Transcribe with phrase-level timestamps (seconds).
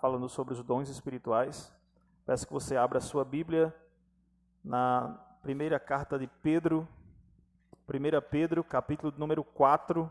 [0.00, 1.70] falando sobre os dons espirituais.
[2.24, 3.74] Peço que você abra a sua Bíblia
[4.64, 6.88] na primeira carta de Pedro,
[7.86, 10.10] 1 Pedro, capítulo número 4,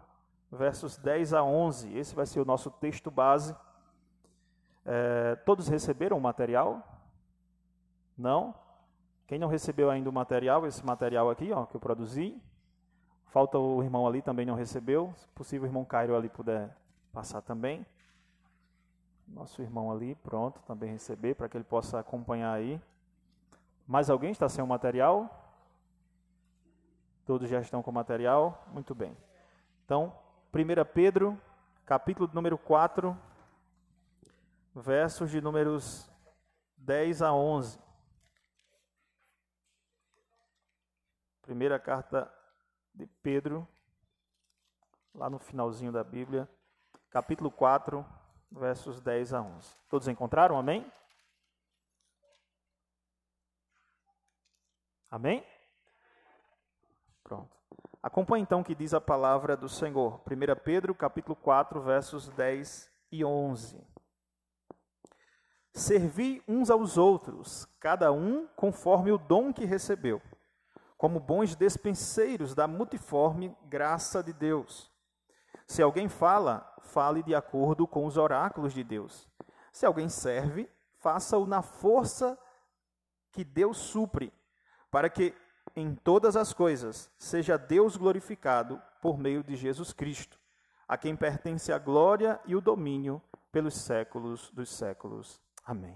[0.51, 1.97] versos 10 a 11.
[1.97, 3.55] Esse vai ser o nosso texto base.
[4.85, 6.85] É, todos receberam o material?
[8.15, 8.53] Não?
[9.25, 12.39] Quem não recebeu ainda o material, esse material aqui, ó, que eu produzi,
[13.27, 15.11] falta o irmão ali também não recebeu.
[15.15, 16.75] Se possível, o irmão Cairo ali puder
[17.11, 17.85] passar também.
[19.29, 22.81] Nosso irmão ali, pronto, também receber, para que ele possa acompanhar aí.
[23.87, 25.29] Mais alguém está sem o material?
[27.25, 28.67] Todos já estão com o material?
[28.73, 29.15] Muito bem.
[29.85, 30.13] Então,
[30.53, 31.39] 1 Pedro,
[31.85, 33.17] capítulo número 4,
[34.75, 36.09] versos de números
[36.77, 37.79] 10 a 11.
[41.43, 42.31] Primeira carta
[42.93, 43.67] de Pedro,
[45.13, 46.49] lá no finalzinho da Bíblia,
[47.09, 48.05] capítulo 4,
[48.51, 49.75] versos 10 a 11.
[49.89, 50.57] Todos encontraram?
[50.57, 50.91] Amém?
[55.09, 55.45] Amém?
[57.23, 57.57] Pronto.
[58.01, 60.21] Acompanhe então o que diz a palavra do Senhor.
[60.21, 63.85] 1 Pedro, capítulo 4, versos 10 e 11.
[65.73, 70.21] Servi uns aos outros, cada um conforme o dom que recebeu,
[70.97, 74.88] como bons despenseiros da multiforme graça de Deus.
[75.69, 79.29] Se alguém fala, fale de acordo com os oráculos de Deus.
[79.71, 80.67] Se alguém serve,
[80.97, 82.35] faça-o na força
[83.31, 84.33] que Deus supre,
[84.89, 85.31] para que
[85.75, 90.39] em todas as coisas seja Deus glorificado por meio de Jesus Cristo,
[90.87, 95.39] a quem pertence a glória e o domínio pelos séculos dos séculos.
[95.63, 95.95] Amém.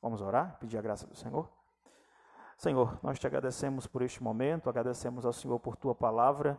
[0.00, 1.46] Vamos orar, pedir a graça do Senhor.
[2.56, 6.58] Senhor, nós te agradecemos por este momento, agradecemos ao Senhor por tua palavra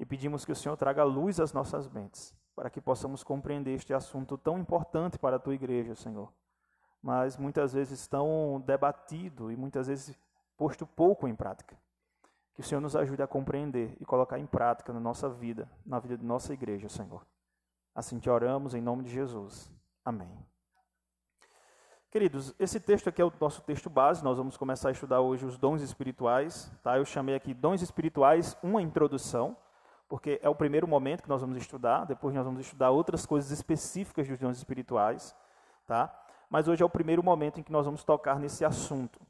[0.00, 3.92] e pedimos que o Senhor traga luz às nossas mentes, para que possamos compreender este
[3.92, 6.32] assunto tão importante para a tua igreja, Senhor.
[7.02, 10.18] Mas muitas vezes tão debatido e muitas vezes
[10.56, 11.76] posto pouco em prática.
[12.54, 15.98] Que o Senhor nos ajude a compreender e colocar em prática na nossa vida, na
[15.98, 17.26] vida de nossa igreja, Senhor.
[17.94, 19.70] Assim te oramos em nome de Jesus.
[20.02, 20.30] Amém.
[22.10, 24.24] Queridos, esse texto aqui é o nosso texto base.
[24.24, 26.72] Nós vamos começar a estudar hoje os dons espirituais.
[26.82, 26.96] Tá?
[26.96, 29.56] Eu chamei aqui dons espirituais, uma introdução
[30.10, 33.52] porque é o primeiro momento que nós vamos estudar, depois nós vamos estudar outras coisas
[33.52, 35.34] específicas dos dons espirituais,
[35.86, 36.12] tá?
[36.50, 39.20] Mas hoje é o primeiro momento em que nós vamos tocar nesse assunto.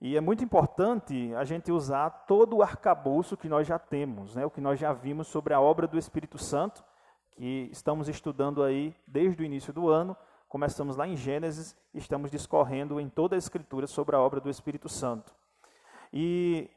[0.00, 4.46] E é muito importante a gente usar todo o arcabouço que nós já temos, né?
[4.46, 6.84] o que nós já vimos sobre a obra do Espírito Santo,
[7.32, 10.16] que estamos estudando aí desde o início do ano.
[10.48, 14.88] Começamos lá em Gênesis estamos discorrendo em toda a Escritura sobre a obra do Espírito
[14.88, 15.34] Santo.
[16.12, 16.70] E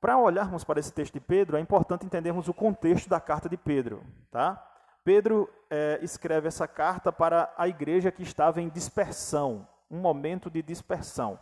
[0.00, 3.56] para olharmos para esse texto de Pedro, é importante entendermos o contexto da carta de
[3.56, 4.02] Pedro.
[4.30, 4.66] Tá?
[5.04, 10.62] Pedro é, escreve essa carta para a igreja que estava em dispersão, um momento de
[10.62, 11.38] dispersão.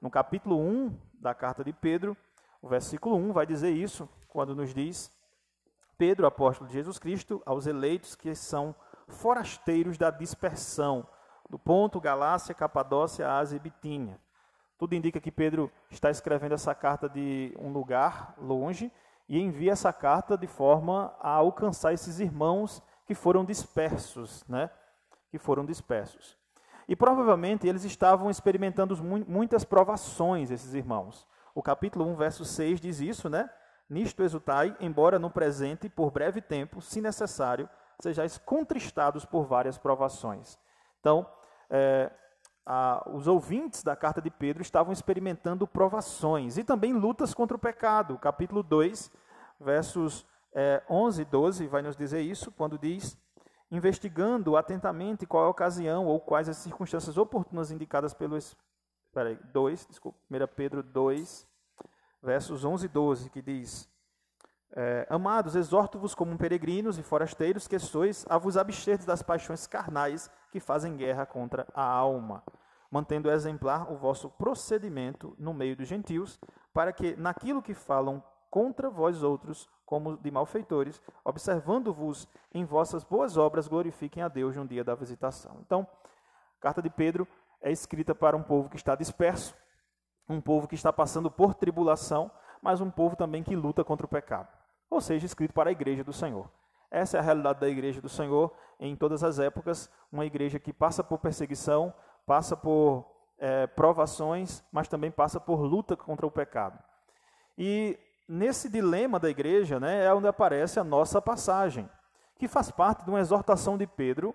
[0.00, 2.16] No capítulo 1 da carta de Pedro,
[2.60, 5.12] o versículo 1 vai dizer isso, quando nos diz:
[5.96, 8.74] Pedro, apóstolo de Jesus Cristo, aos eleitos que são
[9.06, 11.06] forasteiros da dispersão,
[11.48, 14.18] do ponto Galácia, Capadócia, Ásia e Bitínia
[14.80, 18.90] tudo indica que Pedro está escrevendo essa carta de um lugar longe
[19.28, 24.70] e envia essa carta de forma a alcançar esses irmãos que foram dispersos, né?
[25.30, 26.34] Que foram dispersos.
[26.88, 31.28] E provavelmente eles estavam experimentando muitas provações, esses irmãos.
[31.54, 33.50] O capítulo 1, verso 6 diz isso, né?
[33.86, 37.68] Nisto exultai, embora no presente, por breve tempo, se necessário,
[38.00, 40.58] sejais contristados por várias provações.
[41.00, 41.30] Então,
[41.68, 42.10] é,
[42.66, 47.60] ah, os ouvintes da carta de Pedro estavam experimentando provações e também lutas contra o
[47.60, 48.18] pecado.
[48.18, 49.10] capítulo 2,
[49.58, 53.16] versos é, 11 e 12 vai nos dizer isso, quando diz:
[53.70, 58.36] investigando atentamente qual é a ocasião ou quais as circunstâncias oportunas indicadas pelo.
[58.36, 61.46] Espera aí, 2, desculpa, 1 Pedro 2,
[62.22, 63.88] versos 11 e 12, que diz:
[64.72, 70.30] é, Amados, exorto-vos como peregrinos e forasteiros que sois, a vos absterdes das paixões carnais
[70.50, 72.42] que fazem guerra contra a alma,
[72.90, 76.40] mantendo exemplar o vosso procedimento no meio dos gentios,
[76.72, 83.36] para que, naquilo que falam contra vós outros, como de malfeitores, observando-vos em vossas boas
[83.36, 85.58] obras, glorifiquem a Deus no dia da visitação.
[85.60, 85.86] Então,
[86.58, 87.26] a carta de Pedro
[87.60, 89.54] é escrita para um povo que está disperso,
[90.28, 92.30] um povo que está passando por tribulação,
[92.62, 94.60] mas um povo também que luta contra o pecado
[94.90, 96.50] ou seja, escrito para a igreja do Senhor.
[96.90, 100.72] Essa é a realidade da igreja do Senhor em todas as épocas, uma igreja que
[100.72, 101.94] passa por perseguição,
[102.26, 103.06] passa por
[103.38, 106.78] é, provações, mas também passa por luta contra o pecado.
[107.56, 107.98] E
[108.28, 111.88] nesse dilema da igreja né, é onde aparece a nossa passagem,
[112.36, 114.34] que faz parte de uma exortação de Pedro,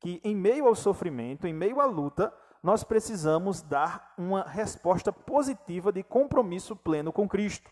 [0.00, 5.92] que em meio ao sofrimento, em meio à luta, nós precisamos dar uma resposta positiva
[5.92, 7.70] de compromisso pleno com Cristo.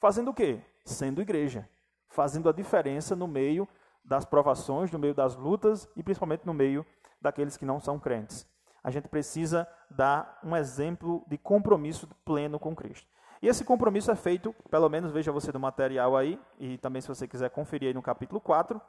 [0.00, 0.60] Fazendo o quê?
[0.84, 1.68] Sendo igreja.
[2.16, 3.68] Fazendo a diferença no meio
[4.02, 6.84] das provações, no meio das lutas e principalmente no meio
[7.20, 8.46] daqueles que não são crentes.
[8.82, 13.06] A gente precisa dar um exemplo de compromisso pleno com Cristo.
[13.42, 17.08] E esse compromisso é feito, pelo menos veja você do material aí, e também se
[17.08, 18.80] você quiser conferir aí no capítulo 4,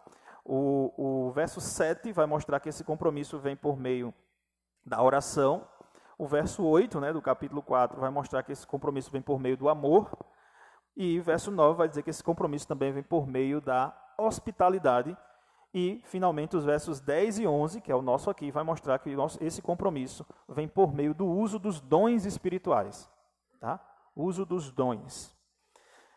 [0.46, 0.94] o,
[1.28, 4.14] o verso 7 vai mostrar que esse compromisso vem por meio
[4.86, 5.68] da oração.
[6.18, 9.58] O verso 8 né, do capítulo 4 vai mostrar que esse compromisso vem por meio
[9.58, 10.18] do amor.
[11.00, 15.16] E verso 9 vai dizer que esse compromisso também vem por meio da hospitalidade.
[15.72, 19.16] E, finalmente, os versos 10 e 11, que é o nosso aqui, vai mostrar que
[19.40, 23.08] esse compromisso vem por meio do uso dos dons espirituais.
[23.60, 23.80] Tá?
[24.16, 25.32] Uso dos dons.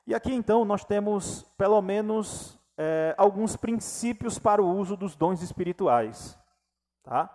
[0.07, 5.43] E aqui, então, nós temos pelo menos é, alguns princípios para o uso dos dons
[5.43, 6.39] espirituais.
[7.03, 7.29] Tá?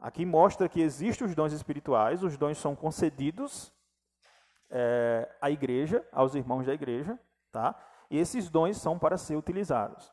[0.00, 3.72] Aqui mostra que existem os dons espirituais, os dons são concedidos
[4.70, 7.18] é, à igreja, aos irmãos da igreja,
[7.52, 7.74] tá?
[8.10, 10.12] e esses dons são para ser utilizados.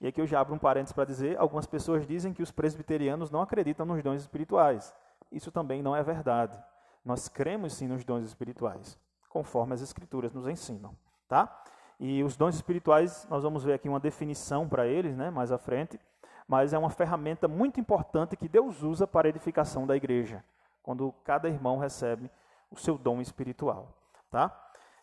[0.00, 3.30] E aqui eu já abro um parênteses para dizer: algumas pessoas dizem que os presbiterianos
[3.30, 4.94] não acreditam nos dons espirituais.
[5.30, 6.58] Isso também não é verdade.
[7.04, 8.98] Nós cremos sim nos dons espirituais,
[9.28, 10.96] conforme as Escrituras nos ensinam.
[11.26, 11.62] Tá?
[11.98, 15.58] E os dons espirituais, nós vamos ver aqui uma definição para eles, né, mais à
[15.58, 15.98] frente,
[16.46, 20.44] mas é uma ferramenta muito importante que Deus usa para a edificação da igreja,
[20.82, 22.30] quando cada irmão recebe
[22.70, 23.96] o seu dom espiritual,
[24.30, 24.54] tá?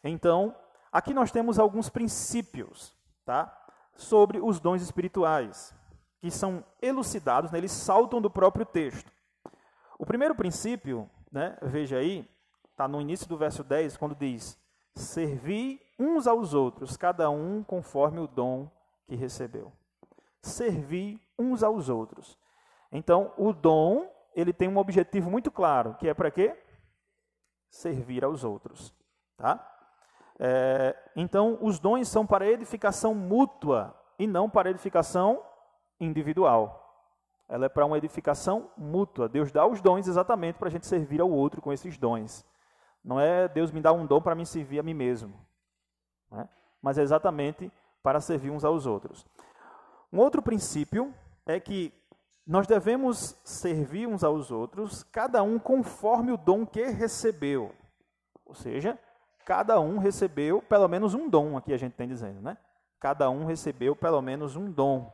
[0.04, 0.56] Então,
[0.92, 2.94] aqui nós temos alguns princípios,
[3.26, 3.52] tá,
[3.96, 5.74] sobre os dons espirituais,
[6.20, 9.12] que são elucidados, né, eles saltam do próprio texto.
[9.98, 12.30] O primeiro princípio, né, veja aí,
[12.72, 14.58] está no início do verso 10, quando diz:
[14.94, 18.70] Servi uns aos outros, cada um conforme o dom
[19.08, 19.72] que recebeu.
[20.42, 22.38] Servir uns aos outros.
[22.92, 26.56] Então, o dom, ele tem um objetivo muito claro, que é para quê?
[27.75, 28.94] Servir aos outros.
[29.38, 29.60] Tá?
[30.39, 35.42] É, então, os dons são para edificação mútua e não para edificação
[36.00, 36.81] individual.
[37.48, 39.27] Ela é para uma edificação mútua.
[39.30, 42.45] Deus dá os dons exatamente para a gente servir ao outro com esses dons.
[43.04, 45.45] Não é Deus me dá um dom para me servir a mim mesmo
[46.31, 46.48] né?
[46.81, 49.25] mas é exatamente para servir uns aos outros.
[50.12, 51.13] Um outro princípio
[51.45, 51.94] é que
[52.46, 57.74] nós devemos servir uns aos outros, cada um conforme o dom que recebeu.
[58.46, 59.00] Ou seja,
[59.44, 62.58] cada um recebeu pelo menos um dom, aqui a gente tem dizendo, né?
[63.00, 65.12] Cada um recebeu pelo menos um dom.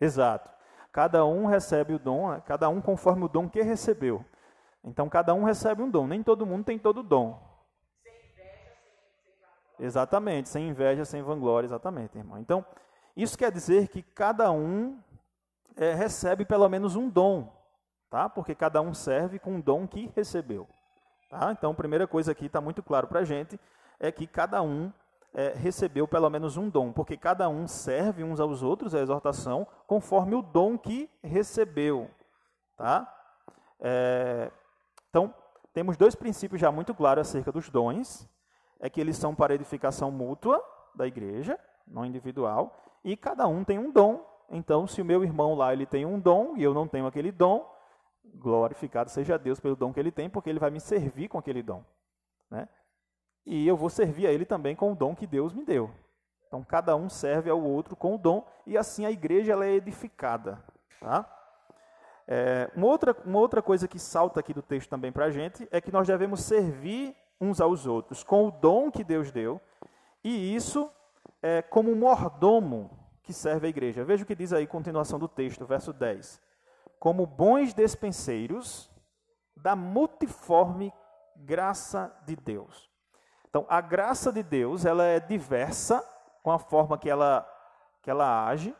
[0.00, 0.50] Exato.
[0.92, 2.42] Cada um recebe o dom, né?
[2.44, 4.24] cada um conforme o dom que recebeu.
[4.86, 6.06] Então, cada um recebe um dom.
[6.06, 7.38] Nem todo mundo tem todo o dom.
[8.02, 8.76] Sem inveja,
[9.16, 9.32] sem,
[9.76, 12.38] sem Exatamente, sem inveja, sem vanglória, exatamente, irmão.
[12.38, 12.64] Então,
[13.16, 14.98] isso quer dizer que cada um
[15.76, 17.52] é, recebe pelo menos um dom,
[18.08, 18.28] tá?
[18.28, 20.68] Porque cada um serve com um dom que recebeu.
[21.28, 21.50] Tá?
[21.50, 23.58] Então, a primeira coisa aqui está muito claro para a gente
[23.98, 24.92] é que cada um
[25.34, 29.66] é, recebeu pelo menos um dom, porque cada um serve uns aos outros a exortação
[29.86, 32.08] conforme o dom que recebeu.
[32.76, 33.12] Tá?
[33.80, 34.52] É,
[35.16, 35.34] então,
[35.72, 38.28] temos dois princípios já muito claros acerca dos dons:
[38.78, 40.62] é que eles são para edificação mútua
[40.94, 44.22] da igreja, não individual, e cada um tem um dom.
[44.50, 47.32] Então, se o meu irmão lá ele tem um dom e eu não tenho aquele
[47.32, 47.66] dom,
[48.34, 51.62] glorificado seja Deus pelo dom que ele tem, porque ele vai me servir com aquele
[51.62, 51.82] dom.
[52.50, 52.68] Né?
[53.46, 55.90] e eu vou servir a ele também com o dom que Deus me deu.
[56.46, 59.72] Então, cada um serve ao outro com o dom, e assim a igreja ela é
[59.72, 60.62] edificada.
[61.00, 61.35] Tá?
[62.28, 65.68] É, uma, outra, uma outra coisa que salta aqui do texto também para a gente
[65.70, 69.60] é que nós devemos servir uns aos outros com o dom que Deus deu,
[70.24, 70.90] e isso
[71.42, 72.90] é como um mordomo
[73.22, 74.04] que serve a igreja.
[74.04, 76.40] Veja o que diz aí, continuação do texto, verso 10.
[76.98, 78.90] Como bons despenseiros
[79.56, 80.92] da multiforme
[81.36, 82.90] graça de Deus.
[83.48, 86.04] Então, a graça de Deus, ela é diversa
[86.42, 87.46] com a forma que ela,
[88.02, 88.74] que ela age,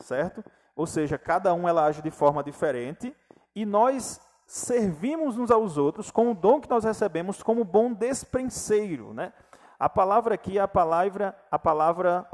[0.00, 0.44] certo?
[0.76, 3.14] Ou seja, cada um ela age de forma diferente
[3.54, 9.14] e nós servimos uns aos outros com o dom que nós recebemos como bom despenseiro,
[9.14, 9.32] né?
[9.78, 12.28] A palavra aqui é a palavra, a palavra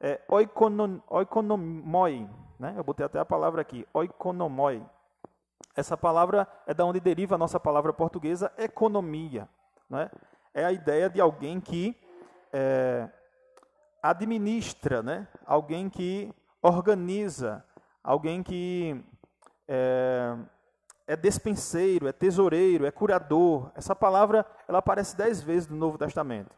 [0.00, 2.28] é, oikonomoi,
[2.58, 2.74] né?
[2.76, 4.82] Eu botei até a palavra aqui, oikonomoi.
[5.74, 9.48] Essa palavra é da onde deriva a nossa palavra portuguesa economia,
[9.88, 10.10] né?
[10.54, 11.94] é a ideia de alguém que
[12.50, 13.10] é,
[14.02, 15.28] administra, né?
[15.44, 17.62] alguém que organiza,
[18.06, 19.04] alguém que
[19.66, 20.36] é,
[21.08, 23.72] é despenseiro, é tesoureiro, é curador.
[23.74, 26.54] Essa palavra ela aparece dez vezes no Novo Testamento.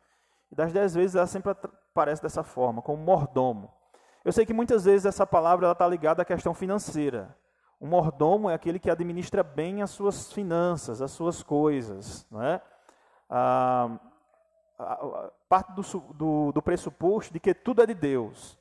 [0.53, 3.73] E das dez vezes ela sempre aparece dessa forma, como mordomo.
[4.23, 7.35] Eu sei que muitas vezes essa palavra está ligada à questão financeira.
[7.81, 12.27] O mordomo é aquele que administra bem as suas finanças, as suas coisas.
[12.31, 12.61] Não é?
[13.31, 13.99] Ah,
[15.49, 18.59] parte do, do, do pressuposto de que tudo é de Deus.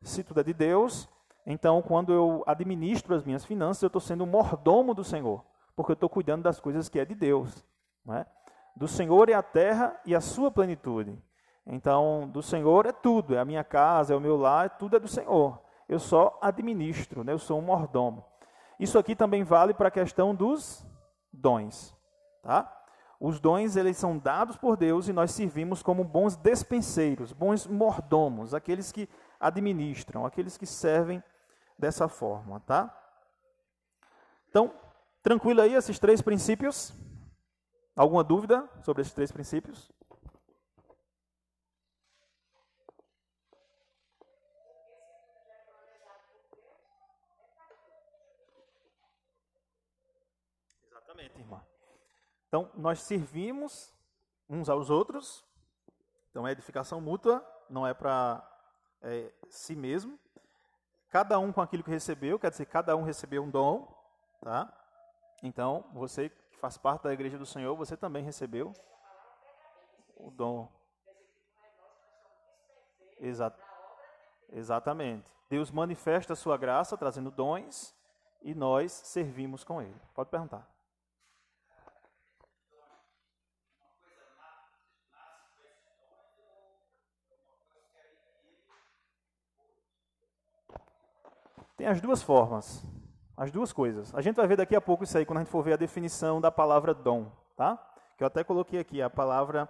[0.00, 1.08] Se tudo é de Deus,
[1.46, 5.44] então quando eu administro as minhas finanças, eu estou sendo um mordomo do Senhor,
[5.74, 7.64] porque eu estou cuidando das coisas que é de Deus.
[8.10, 8.26] É?
[8.74, 11.16] Do Senhor é a terra e a sua plenitude.
[11.66, 15.00] Então, do Senhor é tudo, é a minha casa, é o meu lar, tudo é
[15.00, 15.60] do Senhor.
[15.88, 17.32] Eu só administro, né?
[17.32, 18.24] eu sou um mordomo.
[18.80, 20.84] Isso aqui também vale para a questão dos
[21.32, 21.96] dons,
[22.42, 22.80] tá?
[23.20, 28.52] Os dons eles são dados por Deus e nós servimos como bons despenseiros, bons mordomos,
[28.52, 29.08] aqueles que
[29.38, 31.22] administram, aqueles que servem
[31.82, 32.96] dessa forma, tá?
[34.48, 34.72] Então,
[35.20, 36.92] tranquilo aí esses três princípios?
[37.96, 39.90] Alguma dúvida sobre esses três princípios?
[50.86, 51.60] Exatamente, irmã.
[52.46, 53.92] Então, nós servimos
[54.48, 55.44] uns aos outros.
[56.30, 58.40] Então, é edificação mútua, não é para
[59.02, 60.21] é, si mesmo.
[61.12, 63.86] Cada um com aquilo que recebeu, quer dizer, cada um recebeu um dom,
[64.40, 64.72] tá?
[65.42, 68.72] Então, você que faz parte da igreja do Senhor, você também recebeu
[70.16, 70.72] o dom.
[73.20, 73.62] Exato.
[74.48, 75.30] Exatamente.
[75.50, 77.94] Deus manifesta a sua graça trazendo dons
[78.40, 80.00] e nós servimos com ele.
[80.14, 80.66] Pode perguntar.
[91.82, 92.86] Tem as duas formas,
[93.36, 94.14] as duas coisas.
[94.14, 95.76] A gente vai ver daqui a pouco isso aí quando a gente for ver a
[95.76, 97.76] definição da palavra dom, tá?
[98.16, 99.68] Que eu até coloquei aqui a palavra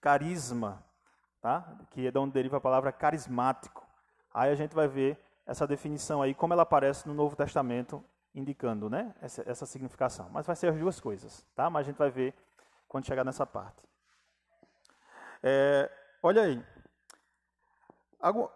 [0.00, 0.84] carisma,
[1.40, 1.78] tá?
[1.92, 3.86] Que é de onde deriva a palavra carismático.
[4.34, 5.16] Aí a gente vai ver
[5.46, 8.04] essa definição aí como ela aparece no Novo Testamento
[8.34, 9.14] indicando, né?
[9.22, 10.28] Essa, essa significação.
[10.32, 11.70] Mas vai ser as duas coisas, tá?
[11.70, 12.34] Mas a gente vai ver
[12.88, 13.80] quando chegar nessa parte.
[15.44, 15.88] É,
[16.20, 16.64] olha aí,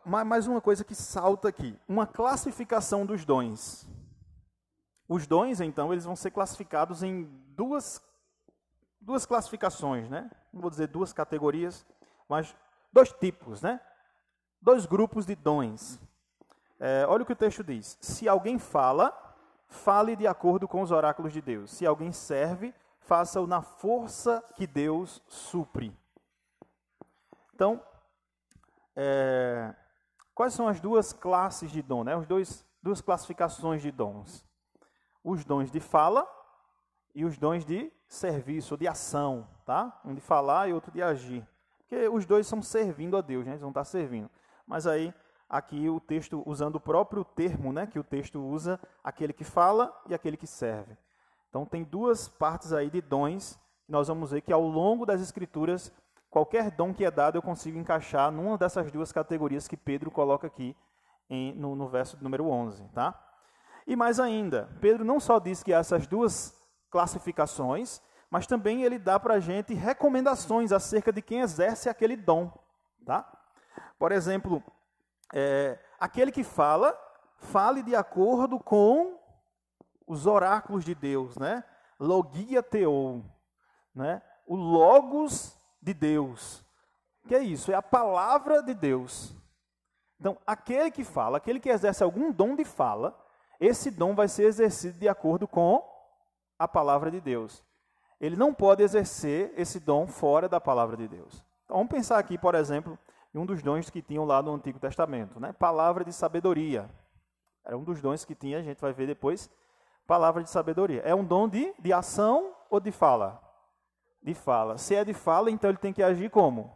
[0.05, 3.87] mais uma coisa que salta aqui, uma classificação dos dons.
[5.09, 8.03] Os dons, então, eles vão ser classificados em duas,
[9.01, 10.31] duas classificações, né?
[10.53, 11.85] Não vou dizer duas categorias,
[12.29, 12.55] mas
[12.93, 13.81] dois tipos, né?
[14.61, 15.99] Dois grupos de dons.
[16.81, 17.99] É, olha o que o texto diz.
[18.01, 19.13] Se alguém fala,
[19.67, 21.71] fale de acordo com os oráculos de Deus.
[21.71, 25.95] Se alguém serve, faça-o na força que Deus supre.
[27.55, 27.83] Então,
[29.01, 29.73] é,
[30.35, 32.17] quais são as duas classes de dom, né?
[32.17, 34.45] Os dois, duas classificações de dons.
[35.23, 36.29] Os dons de fala
[37.15, 40.01] e os dons de serviço, de ação, tá?
[40.05, 41.47] Um de falar e outro de agir.
[41.79, 43.53] Porque os dois estão servindo a Deus, né?
[43.53, 44.29] Eles vão estar servindo.
[44.67, 45.15] Mas aí,
[45.49, 47.87] aqui o texto, usando o próprio termo, né?
[47.87, 50.99] Que o texto usa, aquele que fala e aquele que serve.
[51.49, 55.21] Então, tem duas partes aí de dons que nós vamos ver que ao longo das
[55.21, 55.93] Escrituras
[56.31, 60.47] Qualquer dom que é dado eu consigo encaixar numa dessas duas categorias que Pedro coloca
[60.47, 60.77] aqui
[61.29, 62.85] em, no, no verso número 11.
[62.89, 63.19] Tá?
[63.87, 66.55] E mais ainda, Pedro não só diz que há essas duas
[66.91, 72.53] classificações, mas também ele dá para a gente recomendações acerca de quem exerce aquele dom.
[73.07, 73.27] Tá?
[73.99, 74.63] Por exemplo,
[75.33, 76.99] é, aquele que fala,
[77.39, 79.19] fale de acordo com
[80.07, 81.65] os oráculos de Deus, né?
[81.99, 83.25] Logia teou,
[83.95, 84.23] né?
[84.47, 86.65] O logos de Deus.
[87.27, 87.71] Que é isso?
[87.71, 89.35] É a palavra de Deus.
[90.19, 93.17] Então, aquele que fala, aquele que exerce algum dom de fala,
[93.61, 95.83] esse dom vai ser exercido de acordo com
[96.59, 97.63] a palavra de Deus.
[98.21, 101.45] Ele não pode exercer esse dom fora da palavra de Deus.
[101.65, 102.99] Então, vamos pensar aqui, por exemplo,
[103.33, 105.53] em um dos dons que tinham lá no Antigo Testamento, né?
[105.53, 106.91] Palavra de sabedoria.
[107.65, 109.51] Era um dos dons que tinha, a gente vai ver depois.
[110.07, 111.03] Palavra de sabedoria.
[111.05, 113.41] É um dom de, de ação ou de fala?
[114.23, 114.79] De fala.
[114.79, 116.73] Se é de fala, então ele tem que agir como?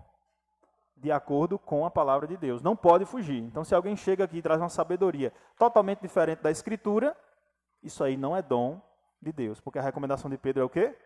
[0.97, 2.63] De acordo com a palavra de Deus.
[2.63, 3.43] Não pode fugir.
[3.43, 7.17] Então, se alguém chega aqui e traz uma sabedoria totalmente diferente da Escritura,
[7.83, 8.81] isso aí não é dom
[9.21, 9.61] de Deus.
[9.61, 10.97] Porque a recomendação de Pedro é o quê?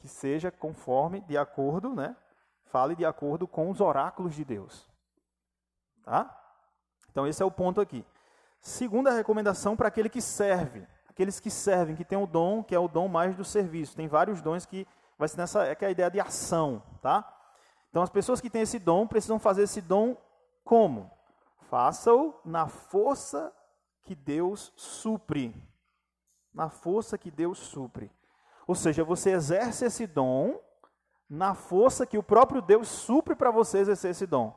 [0.00, 2.16] Que seja conforme, de acordo, né?
[2.64, 4.88] Fale de acordo com os oráculos de Deus.
[6.04, 6.34] Tá?
[7.10, 8.04] Então, esse é o ponto aqui.
[8.60, 10.86] Segunda recomendação para aquele que serve.
[11.08, 13.96] Aqueles que servem, que tem o dom, que é o dom mais do serviço.
[13.96, 14.86] Tem vários dons que
[15.18, 17.28] vai ser nessa é que é a ideia de ação, tá?
[17.90, 20.16] Então as pessoas que têm esse dom precisam fazer esse dom
[20.64, 21.10] como?
[21.68, 23.52] Faça-o na força
[24.02, 25.54] que Deus supre.
[26.54, 28.10] na força que Deus supre.
[28.66, 30.58] Ou seja, você exerce esse dom
[31.28, 34.48] na força que o próprio Deus supre para você exercer esse dom.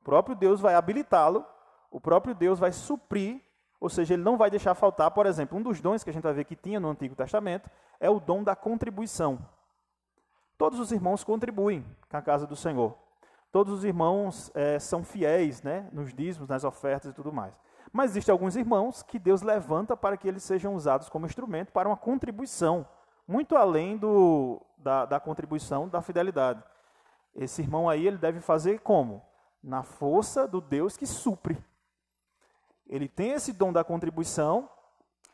[0.00, 1.44] O próprio Deus vai habilitá-lo,
[1.90, 3.40] o próprio Deus vai suprir,
[3.80, 5.10] ou seja, ele não vai deixar faltar.
[5.12, 7.70] Por exemplo, um dos dons que a gente vai ver que tinha no Antigo Testamento
[7.98, 9.38] é o dom da contribuição.
[10.58, 12.96] Todos os irmãos contribuem com a casa do Senhor.
[13.52, 17.54] Todos os irmãos é, são fiéis né, nos dízimos, nas ofertas e tudo mais.
[17.92, 21.88] Mas existem alguns irmãos que Deus levanta para que eles sejam usados como instrumento para
[21.88, 22.86] uma contribuição,
[23.26, 26.62] muito além do, da, da contribuição da fidelidade.
[27.34, 29.22] Esse irmão aí, ele deve fazer como?
[29.62, 31.62] Na força do Deus que supre.
[32.86, 34.68] Ele tem esse dom da contribuição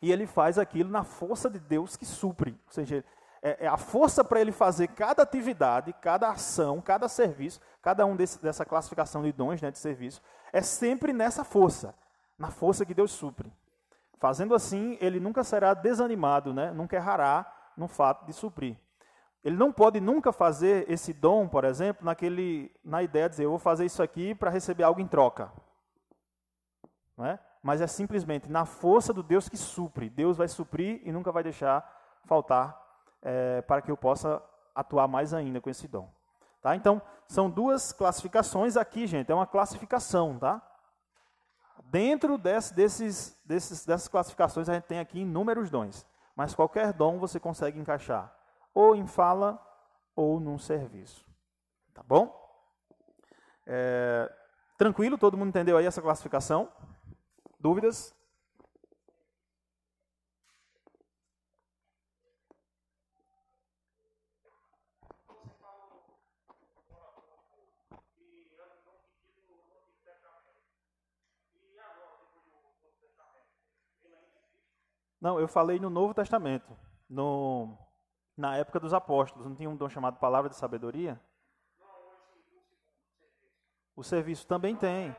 [0.00, 2.52] e ele faz aquilo na força de Deus que supre.
[2.66, 3.04] Ou seja,
[3.42, 8.14] é, é a força para ele fazer cada atividade, cada ação, cada serviço, cada um
[8.14, 10.22] desse, dessa classificação de dons né, de serviço,
[10.52, 11.94] é sempre nessa força,
[12.38, 13.52] na força que Deus supre.
[14.18, 18.76] Fazendo assim, ele nunca será desanimado, né, nunca errará no fato de suprir.
[19.42, 23.50] Ele não pode nunca fazer esse dom, por exemplo, naquele, na ideia de dizer, eu
[23.50, 25.50] vou fazer isso aqui para receber algo em troca.
[27.16, 27.40] Não é?
[27.60, 30.08] Mas é simplesmente na força do Deus que supre.
[30.08, 31.84] Deus vai suprir e nunca vai deixar
[32.24, 32.81] faltar
[33.22, 34.42] é, para que eu possa
[34.74, 36.10] atuar mais ainda com esse dom.
[36.60, 36.76] Tá?
[36.76, 39.30] Então, são duas classificações aqui, gente.
[39.30, 40.62] É uma classificação, tá?
[41.84, 46.06] Dentro desse, desses, desses, dessas classificações, a gente tem aqui inúmeros dons.
[46.36, 48.34] Mas qualquer dom você consegue encaixar.
[48.74, 49.60] Ou em fala,
[50.14, 51.26] ou num serviço.
[51.92, 52.40] Tá bom?
[53.66, 54.32] É,
[54.78, 55.18] tranquilo?
[55.18, 56.68] Todo mundo entendeu aí essa classificação?
[57.60, 58.14] Dúvidas?
[75.22, 76.76] Não, eu falei no Novo Testamento,
[77.08, 77.78] no,
[78.36, 79.46] na época dos apóstolos.
[79.46, 81.20] Não tinha um dom chamado Palavra de Sabedoria?
[83.94, 85.14] O serviço também tem.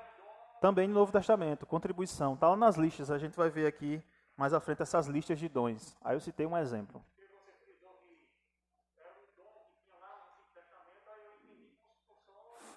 [0.60, 2.34] Também no Novo Testamento, contribuição.
[2.34, 4.04] Está lá nas listas, a gente vai ver aqui
[4.36, 5.96] mais à frente essas listas de dons.
[6.04, 7.02] Aí eu citei um exemplo.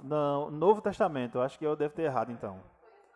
[0.00, 2.62] Não, Novo Testamento, acho que eu devo ter errado então.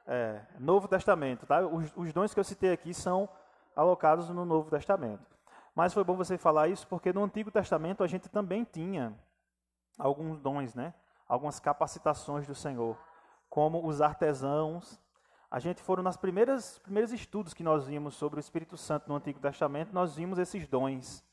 [0.05, 1.61] É, Novo Testamento, tá?
[1.64, 3.29] Os, os dons que eu citei aqui são
[3.74, 5.24] alocados no Novo Testamento.
[5.74, 9.14] Mas foi bom você falar isso porque no Antigo Testamento a gente também tinha
[9.98, 10.92] alguns dons, né?
[11.28, 12.98] Algumas capacitações do Senhor,
[13.48, 15.00] como os artesãos.
[15.50, 19.16] A gente foram nas primeiras primeiros estudos que nós vimos sobre o Espírito Santo no
[19.16, 21.24] Antigo Testamento, nós vimos esses dons,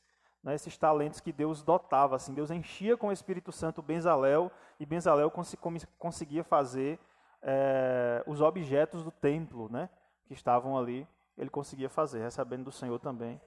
[0.42, 0.54] né?
[0.54, 5.30] esses talentos que Deus dotava, assim, Deus enchia com o Espírito Santo Benzalel e Benzalel
[5.30, 5.56] cons
[5.98, 6.98] conseguia fazer
[7.42, 9.88] é, os objetos do templo, né?
[10.26, 11.06] Que estavam ali
[11.38, 13.40] ele conseguia fazer, recebendo do Senhor também.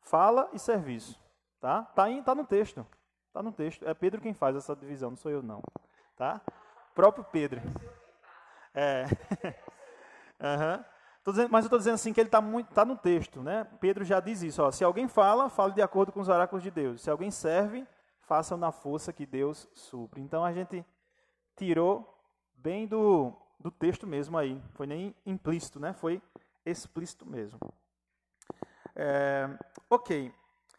[0.00, 1.20] Fala e serviço,
[1.60, 1.82] tá?
[1.82, 2.86] Tá, aí, tá no texto,
[3.32, 3.86] tá no texto.
[3.86, 5.60] É Pedro quem faz essa divisão, não sou eu não,
[6.16, 6.40] tá?
[6.96, 7.60] próprio Pedro.
[8.74, 9.04] É.
[10.40, 10.84] uhum.
[11.26, 13.64] Dizendo, mas eu estou dizendo assim que ele está tá no texto, né?
[13.80, 14.62] Pedro já diz isso.
[14.62, 17.02] Ó, se alguém fala, fale de acordo com os oráculos de Deus.
[17.02, 17.86] Se alguém serve,
[18.20, 20.20] faça na força que Deus supre.
[20.20, 20.86] Então a gente
[21.56, 22.16] tirou
[22.54, 24.62] bem do do texto mesmo aí.
[24.72, 25.92] Foi nem implícito, né?
[25.92, 26.22] Foi
[26.64, 27.58] explícito mesmo.
[28.94, 29.48] É,
[29.90, 30.32] ok.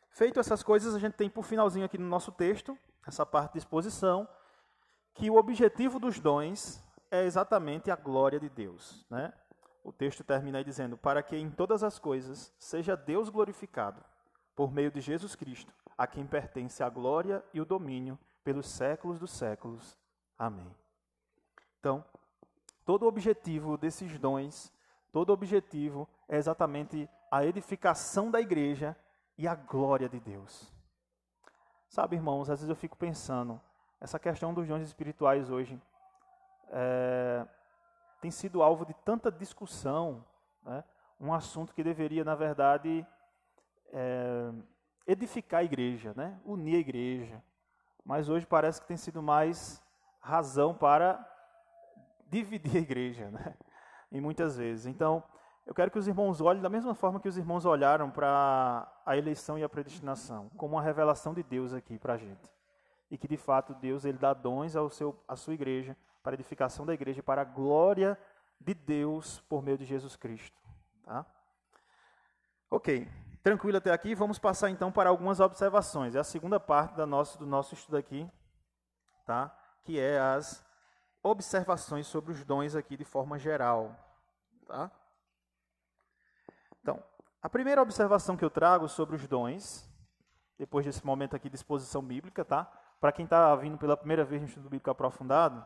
[0.09, 3.59] Feito essas coisas, a gente tem por finalzinho aqui no nosso texto, essa parte de
[3.59, 4.27] exposição,
[5.13, 9.05] que o objetivo dos dons é exatamente a glória de Deus.
[9.09, 9.31] Né?
[9.83, 14.03] O texto termina aí dizendo: Para que em todas as coisas seja Deus glorificado,
[14.55, 19.19] por meio de Jesus Cristo, a quem pertence a glória e o domínio pelos séculos
[19.19, 19.97] dos séculos.
[20.37, 20.73] Amém.
[21.79, 22.03] Então,
[22.87, 24.71] Todo o objetivo desses dons,
[25.11, 28.95] todo o objetivo é exatamente a edificação da igreja
[29.37, 30.73] e a glória de Deus.
[31.89, 33.59] Sabe, irmãos, às vezes eu fico pensando,
[33.99, 35.77] essa questão dos dons espirituais hoje
[36.69, 37.45] é,
[38.21, 40.23] tem sido alvo de tanta discussão,
[40.63, 40.81] né?
[41.19, 43.05] um assunto que deveria, na verdade,
[43.91, 44.49] é,
[45.05, 46.39] edificar a igreja, né?
[46.45, 47.43] unir a igreja.
[48.05, 49.83] Mas hoje parece que tem sido mais
[50.21, 51.36] razão para
[52.29, 53.55] dividir a igreja, né?
[54.09, 54.85] E muitas vezes.
[54.85, 55.21] Então,
[55.65, 59.17] eu quero que os irmãos olhem da mesma forma que os irmãos olharam para a
[59.17, 62.49] eleição e a predestinação, como uma revelação de Deus aqui para a gente.
[63.11, 66.35] E que, de fato, Deus ele dá dons ao seu, à sua igreja, para a
[66.35, 68.17] edificação da igreja, para a glória
[68.61, 70.57] de Deus por meio de Jesus Cristo.
[71.03, 71.25] Tá?
[72.69, 73.07] Ok,
[73.43, 74.15] tranquilo até aqui.
[74.15, 76.15] Vamos passar então para algumas observações.
[76.15, 78.29] É a segunda parte nosso, do nosso estudo aqui,
[79.25, 79.55] tá?
[79.83, 80.65] que é as
[81.27, 83.95] observações sobre os dons aqui de forma geral.
[84.65, 84.91] Tá?
[87.47, 89.87] A primeira observação que eu trago sobre os dons,
[90.57, 92.65] depois desse momento aqui de exposição bíblica, tá?
[92.99, 95.65] Para quem está vindo pela primeira vez no estudo bíblico aprofundado,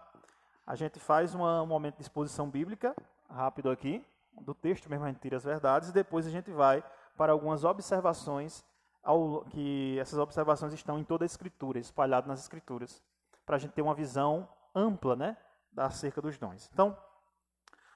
[0.68, 2.94] a gente faz uma, um momento de exposição bíblica,
[3.28, 4.06] rápido aqui,
[4.42, 6.84] do texto mesmo a gente tira as verdades, e depois a gente vai
[7.18, 8.64] para algumas observações,
[9.02, 13.02] ao, que essas observações estão em toda a Escritura, espalhadas nas Escrituras,
[13.44, 15.38] para a gente ter uma visão ampla, né,
[15.78, 16.70] acerca dos dons.
[16.74, 16.98] Então,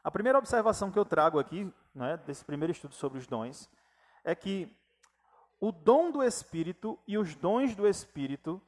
[0.03, 3.69] a primeira observação que eu trago aqui, né, desse primeiro estudo sobre os dons,
[4.23, 4.71] é que
[5.59, 8.61] o dom do Espírito e os dons do Espírito,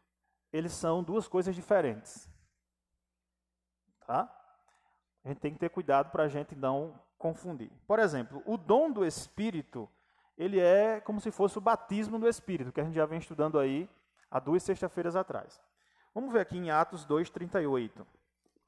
[0.51, 2.29] eles são duas coisas diferentes.
[4.05, 4.33] Tá?
[5.23, 7.69] A gente tem que ter cuidado para a gente não confundir.
[7.85, 9.89] Por exemplo, o dom do Espírito,
[10.37, 13.59] ele é como se fosse o batismo do Espírito, que a gente já vem estudando
[13.59, 13.89] aí
[14.31, 15.61] há duas sextas-feiras atrás.
[16.13, 18.05] Vamos ver aqui em Atos 2,38.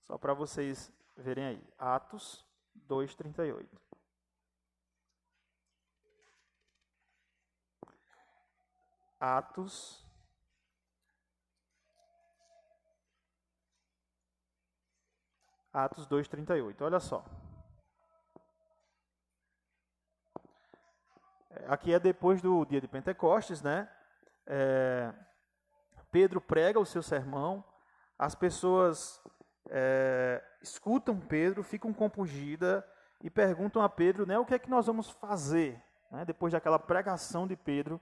[0.10, 1.64] Só para vocês verem aí.
[1.78, 2.44] Atos
[2.88, 3.70] 2,38.
[9.20, 10.04] Atos.
[15.72, 16.82] Atos 2,38.
[16.82, 17.24] Olha só.
[21.52, 23.88] É, aqui é depois do dia de Pentecostes, né?
[24.48, 25.14] É,
[26.12, 27.64] Pedro prega o seu sermão,
[28.18, 29.24] as pessoas
[29.70, 32.84] é, escutam Pedro, ficam compungidas
[33.22, 35.82] e perguntam a Pedro né, o que é que nós vamos fazer.
[36.12, 36.26] Né?
[36.26, 38.00] Depois daquela pregação de Pedro,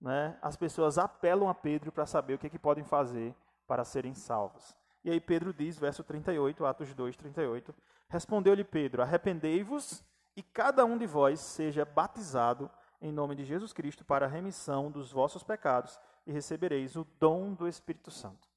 [0.00, 3.34] né, as pessoas apelam a Pedro para saber o que, é que podem fazer
[3.66, 4.76] para serem salvos.
[5.04, 7.74] E aí Pedro diz, verso 38, Atos 2, 38,
[8.08, 10.04] Respondeu-lhe Pedro, arrependei-vos
[10.36, 14.90] e cada um de vós seja batizado em nome de Jesus Cristo para a remissão
[14.90, 18.48] dos vossos pecados e recebereis o dom do Espírito Santo.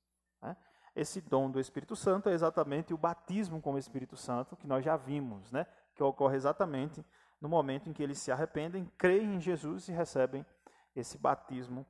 [0.41, 0.55] Né?
[0.99, 4.83] Esse dom do Espírito Santo é exatamente o batismo com o Espírito Santo, que nós
[4.83, 5.65] já vimos, né?
[5.95, 7.05] que ocorre exatamente
[7.39, 10.45] no momento em que eles se arrependem, creem em Jesus e recebem
[10.93, 11.85] esse batismo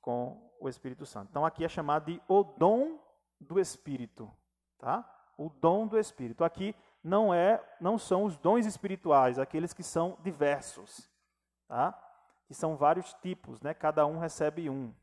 [0.00, 1.30] com o Espírito Santo.
[1.30, 3.00] Então aqui é chamado de o dom
[3.40, 4.30] do Espírito,
[4.78, 5.04] tá?
[5.36, 6.44] O dom do Espírito.
[6.44, 6.72] Aqui
[7.02, 11.10] não é, não são os dons espirituais, aqueles que são diversos,
[11.66, 12.00] tá?
[12.46, 13.74] Que são vários tipos, né?
[13.74, 14.94] Cada um recebe um.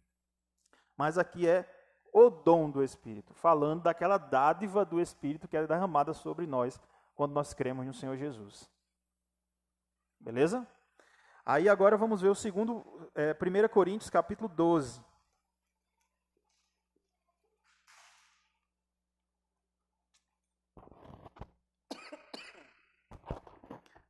[0.95, 1.78] Mas aqui é
[2.13, 6.79] o dom do Espírito, falando daquela dádiva do Espírito que é derramada sobre nós
[7.15, 8.69] quando nós cremos no Senhor Jesus.
[10.19, 10.67] Beleza?
[11.45, 15.01] Aí agora vamos ver o segundo, é, 1 Coríntios capítulo 12.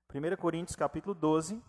[0.09, 1.63] Primeira Coríntios capítulo 12,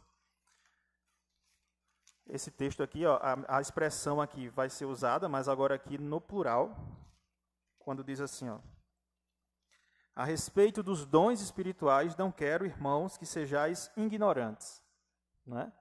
[2.32, 6.20] esse texto aqui, ó, a, a, expressão aqui vai ser usada, mas agora aqui no
[6.20, 6.76] plural,
[7.78, 8.58] quando diz assim, ó,
[10.14, 14.82] a respeito dos dons espirituais, não quero, irmãos, que sejais ignorantes.
[15.46, 15.72] Né?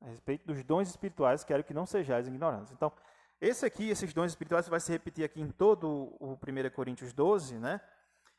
[0.00, 2.72] A respeito dos dons espirituais, quero que não sejais ignorantes.
[2.72, 2.92] Então,
[3.40, 7.58] esse aqui, esses dons espirituais, vai se repetir aqui em todo o 1 Coríntios 12,
[7.58, 7.80] né?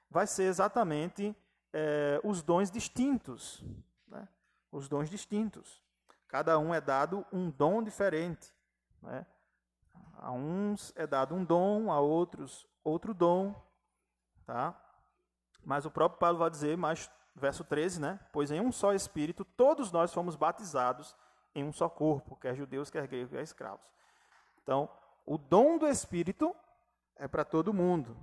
[0.10, 1.36] vai ser exatamente
[1.73, 3.63] é, os dons distintos.
[4.08, 4.27] Né?
[4.71, 5.84] Os dons distintos.
[6.30, 8.54] Cada um é dado um dom diferente.
[9.02, 9.26] Né?
[10.20, 13.54] A uns é dado um dom, a outros outro dom.
[14.46, 14.80] Tá?
[15.65, 18.20] Mas o próprio Paulo vai dizer, mais verso 13, né?
[18.32, 21.15] Pois em um só Espírito todos nós fomos batizados
[21.56, 23.86] em um só corpo, quer judeus, quer gregos, quer escravos.
[24.62, 24.89] Então,
[25.26, 26.56] o dom do Espírito
[27.15, 28.15] é para todo mundo,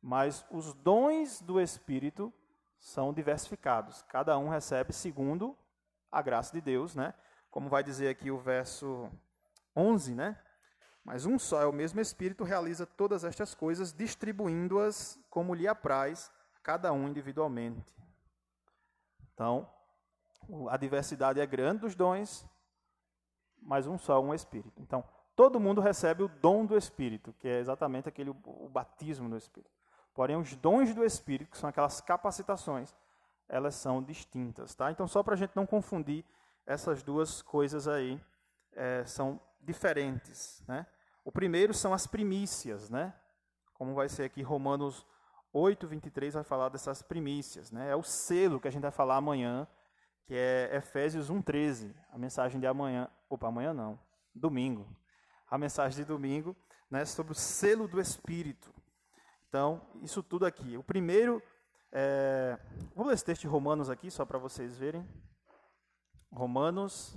[0.00, 2.32] mas os dons do Espírito
[2.78, 4.02] são diversificados.
[4.02, 5.56] Cada um recebe segundo
[6.12, 7.14] a graça de Deus, né?
[7.50, 9.10] Como vai dizer aqui o verso
[9.74, 10.38] 11, né?
[11.02, 16.30] Mas um só é o mesmo Espírito realiza todas estas coisas, distribuindo-as como lhe apraz,
[16.62, 17.92] cada um individualmente.
[19.34, 19.68] Então,
[20.68, 22.46] a diversidade é grande dos dons,
[23.60, 24.80] mas um só, um Espírito.
[24.80, 29.36] Então, todo mundo recebe o dom do Espírito, que é exatamente aquele o batismo do
[29.36, 29.72] Espírito.
[30.14, 32.94] Porém, os dons do Espírito, que são aquelas capacitações,
[33.48, 34.90] elas são distintas, tá?
[34.90, 36.24] Então, só para a gente não confundir
[36.66, 38.20] essas duas coisas aí,
[38.72, 40.86] é, são diferentes, né?
[41.24, 43.14] O primeiro são as primícias, né?
[43.74, 45.06] Como vai ser aqui Romanos
[45.52, 47.90] 8, 23 vai falar dessas primícias, né?
[47.90, 49.66] É o selo que a gente vai falar amanhã,
[50.24, 53.98] que é Efésios 1:13, a mensagem de amanhã, opa, amanhã não,
[54.34, 54.88] domingo.
[55.50, 56.56] A mensagem de domingo,
[56.90, 58.72] né, sobre o selo do espírito.
[59.48, 60.78] Então, isso tudo aqui.
[60.78, 61.42] O primeiro
[61.92, 62.58] é,
[62.94, 65.06] vou ler esse texto de Romanos aqui, só para vocês verem.
[66.32, 67.14] Romanos.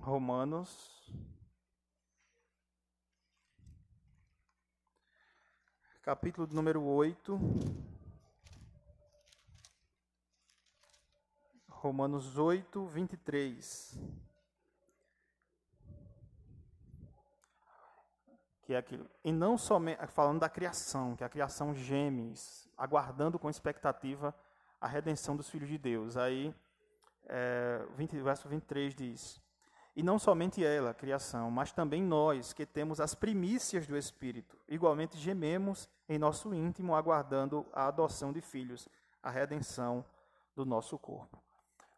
[0.00, 0.94] Romanos.
[6.02, 7.38] Capítulo número 8.
[11.68, 13.98] Romanos 8, 23.
[18.64, 19.06] Que é aquilo.
[19.22, 20.06] E não somente.
[20.08, 22.32] Falando da criação, que a criação geme,
[22.76, 24.34] aguardando com expectativa
[24.80, 26.16] a redenção dos filhos de Deus.
[26.16, 26.54] Aí,
[27.26, 29.40] é, 20, verso 23 diz:
[29.94, 34.58] E não somente ela, a criação, mas também nós, que temos as primícias do Espírito,
[34.68, 38.88] igualmente gememos em nosso íntimo, aguardando a adoção de filhos,
[39.22, 40.04] a redenção
[40.54, 41.42] do nosso corpo.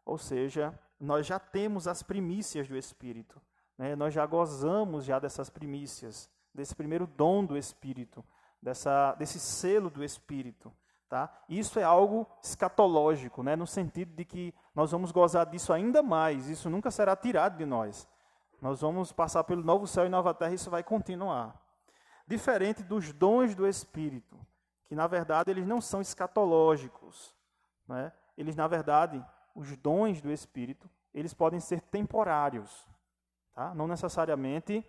[0.04, 3.40] Ou seja, nós já temos as primícias do Espírito.
[3.76, 3.96] Né?
[3.96, 8.24] Nós já gozamos já dessas primícias, desse primeiro dom do Espírito,
[8.60, 10.72] dessa, desse selo do Espírito.
[11.08, 11.32] Tá?
[11.48, 13.54] Isso é algo escatológico, né?
[13.54, 17.64] no sentido de que nós vamos gozar disso ainda mais, isso nunca será tirado de
[17.64, 18.08] nós.
[18.60, 21.54] Nós vamos passar pelo novo céu e nova terra e isso vai continuar.
[22.26, 24.36] Diferente dos dons do Espírito,
[24.86, 27.32] que na verdade eles não são escatológicos.
[27.86, 28.12] Né?
[28.36, 32.86] Eles, na verdade, os dons do Espírito, eles podem ser temporários,
[33.54, 33.72] tá?
[33.74, 34.84] não necessariamente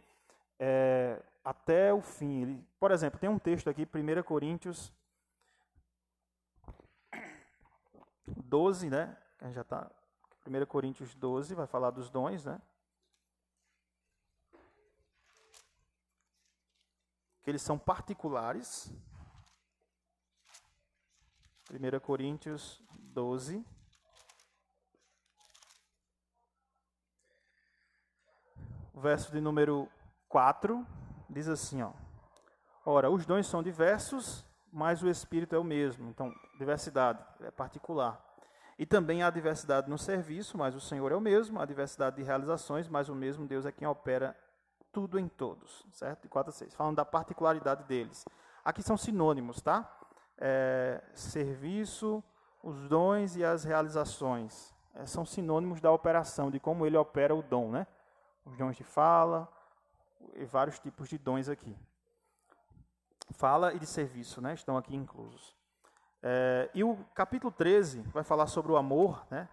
[0.60, 2.62] é, até o fim.
[2.78, 4.92] Por exemplo, tem um texto aqui, 1 Coríntios
[8.28, 9.18] 12, né?
[9.40, 9.90] A gente já está.
[10.46, 12.62] 1 Coríntios 12 vai falar dos dons, né?
[17.42, 18.92] Que eles são particulares.
[21.72, 23.66] 1 Coríntios 12.
[28.94, 29.90] O verso de número
[30.28, 30.86] 4
[31.30, 31.92] diz assim, ó.
[32.86, 36.10] Ora, os dons são diversos, mas o espírito é o mesmo.
[36.10, 38.24] Então, diversidade é particular.
[38.80, 42.24] E também há diversidade no serviço, mas o Senhor é o mesmo, há diversidade de
[42.24, 44.38] realizações, mas o mesmo Deus é quem opera
[44.92, 46.22] tudo em todos, certo?
[46.22, 46.74] De 4 a 6.
[46.76, 48.26] Falando da particularidade deles.
[48.64, 49.92] Aqui são sinônimos, tá?
[50.38, 52.24] É, serviço,
[52.64, 54.74] os dons e as realizações.
[54.94, 57.88] É, são sinônimos da operação, de como ele opera o dom, né?
[58.48, 59.48] os dons de fala,
[60.50, 61.76] vários tipos de dons aqui.
[63.32, 64.54] Fala e de serviço, né?
[64.54, 65.56] Estão aqui inclusos.
[66.24, 69.48] É, e o capítulo 13 vai falar sobre o amor, né?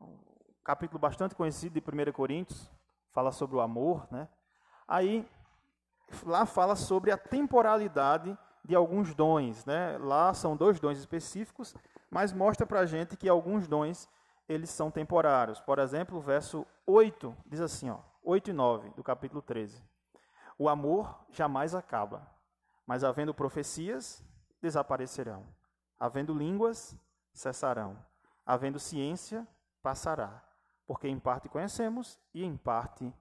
[0.00, 0.18] Um
[0.64, 2.70] capítulo bastante conhecido de 1 Coríntios,
[3.12, 4.28] fala sobre o amor, né?
[4.86, 5.28] Aí,
[6.24, 9.98] lá fala sobre a temporalidade de alguns dons, né?
[9.98, 11.74] Lá são dois dons específicos,
[12.10, 14.08] mas mostra para gente que alguns dons,
[14.48, 15.60] eles são temporários.
[15.60, 19.82] Por exemplo, o verso 8 diz assim, ó, 8 e 9 do capítulo 13.
[20.62, 22.24] O amor jamais acaba,
[22.86, 24.24] mas havendo profecias,
[24.60, 25.44] desaparecerão.
[25.98, 26.96] Havendo línguas,
[27.32, 27.98] cessarão.
[28.46, 29.44] Havendo ciência,
[29.82, 30.40] passará.
[30.86, 33.12] Porque em parte conhecemos e em parte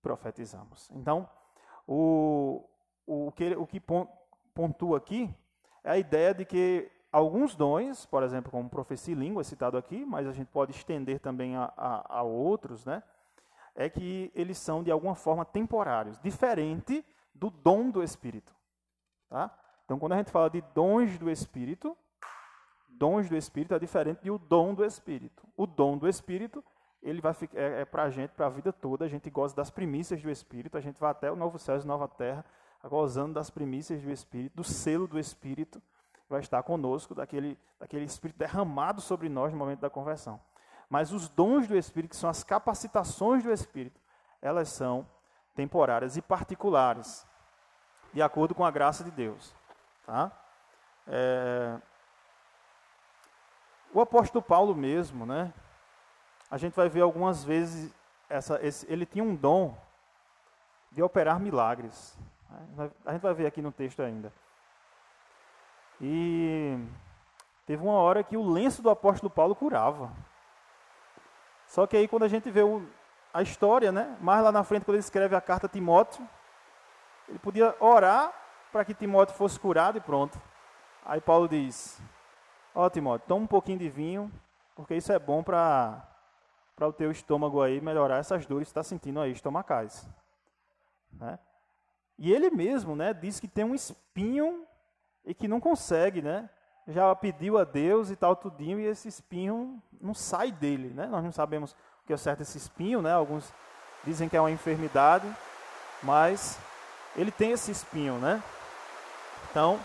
[0.00, 0.88] profetizamos.
[0.92, 1.28] Então,
[1.84, 2.64] o,
[3.04, 3.82] o, que, o que
[4.54, 5.34] pontua aqui
[5.82, 10.04] é a ideia de que alguns dons, por exemplo, como profecia e língua, citado aqui,
[10.04, 13.02] mas a gente pode estender também a, a, a outros, né?
[13.74, 18.54] É que eles são de alguma forma temporários, diferente do dom do Espírito.
[19.28, 19.50] Tá?
[19.84, 21.96] Então, quando a gente fala de dons do Espírito,
[22.88, 25.46] dons do Espírito é diferente do dom do Espírito.
[25.56, 26.64] O dom do Espírito
[27.02, 29.04] ele vai ficar, é, é para a gente, para a vida toda.
[29.04, 30.78] A gente goza das primícias do Espírito.
[30.78, 32.44] A gente vai até o novo céu e nova terra,
[32.84, 35.82] gozando das primícias do Espírito, do selo do Espírito,
[36.28, 40.40] vai estar conosco, daquele, daquele Espírito derramado sobre nós no momento da conversão.
[40.88, 44.00] Mas os dons do Espírito, que são as capacitações do Espírito,
[44.40, 45.06] elas são
[45.54, 47.26] temporárias e particulares,
[48.12, 49.54] de acordo com a graça de Deus.
[50.06, 50.30] Tá?
[51.06, 51.78] É...
[53.92, 55.52] O apóstolo Paulo mesmo, né?
[56.50, 57.94] A gente vai ver algumas vezes
[58.28, 59.76] essa, esse, ele tinha um dom
[60.90, 62.16] de operar milagres.
[63.04, 64.32] A gente vai ver aqui no texto ainda.
[66.00, 66.76] E
[67.66, 70.12] teve uma hora que o lenço do apóstolo Paulo curava.
[71.74, 72.86] Só que aí quando a gente vê o,
[73.32, 76.24] a história, né, mais lá na frente, quando ele escreve a carta a Timóteo,
[77.28, 78.32] ele podia orar
[78.70, 80.40] para que Timóteo fosse curado e pronto.
[81.04, 82.00] Aí Paulo diz:
[82.72, 84.30] Ó oh, Timóteo, toma um pouquinho de vinho,
[84.76, 86.06] porque isso é bom para
[86.80, 90.08] o teu estômago aí melhorar essas dores que está sentindo aí, estomacais.
[91.12, 91.40] Né?
[92.16, 94.64] E ele mesmo né, diz que tem um espinho
[95.24, 96.48] e que não consegue, né?
[96.86, 101.06] Já pediu a Deus e tal, tudinho, e esse espinho não sai dele, né?
[101.06, 103.12] Nós não sabemos o que é certo esse espinho, né?
[103.12, 103.52] Alguns
[104.04, 105.26] dizem que é uma enfermidade,
[106.02, 106.58] mas
[107.16, 108.42] ele tem esse espinho, né?
[109.50, 109.80] Então,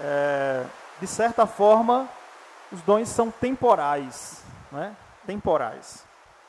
[0.00, 0.64] é,
[1.00, 2.08] de certa forma,
[2.72, 4.96] os dons são temporais, né?
[5.26, 6.06] Temporais,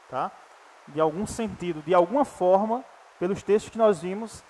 [0.09, 0.31] tá?
[0.87, 2.85] De algum sentido, de alguma forma,
[3.19, 4.43] pelos textos que nós vimos,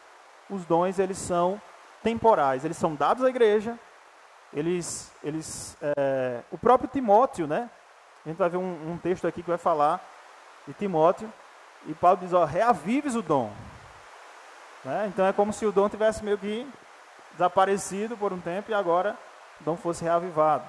[0.50, 1.60] os dons eles são
[2.04, 3.78] temporais, eles são dados à igreja,
[4.54, 7.70] eles, eles, é, o próprio Timóteo, né?
[8.26, 10.00] A gente vai ver um, um texto aqui que vai falar
[10.68, 11.32] de Timóteo,
[11.86, 13.52] e Paulo diz, ó, reavives o dom.
[14.84, 15.08] Né?
[15.08, 16.68] Então é como se o dom tivesse meio que
[17.34, 19.18] desaparecido por um tempo e agora
[19.60, 20.64] o dom fosse reavivado.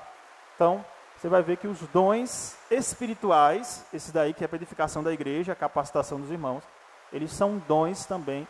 [0.54, 0.84] Então,
[1.16, 5.52] você vai ver que os dons espirituais, esse daí que é a edificação da igreja,
[5.52, 6.62] a capacitação dos irmãos,
[7.12, 8.46] eles são dons também,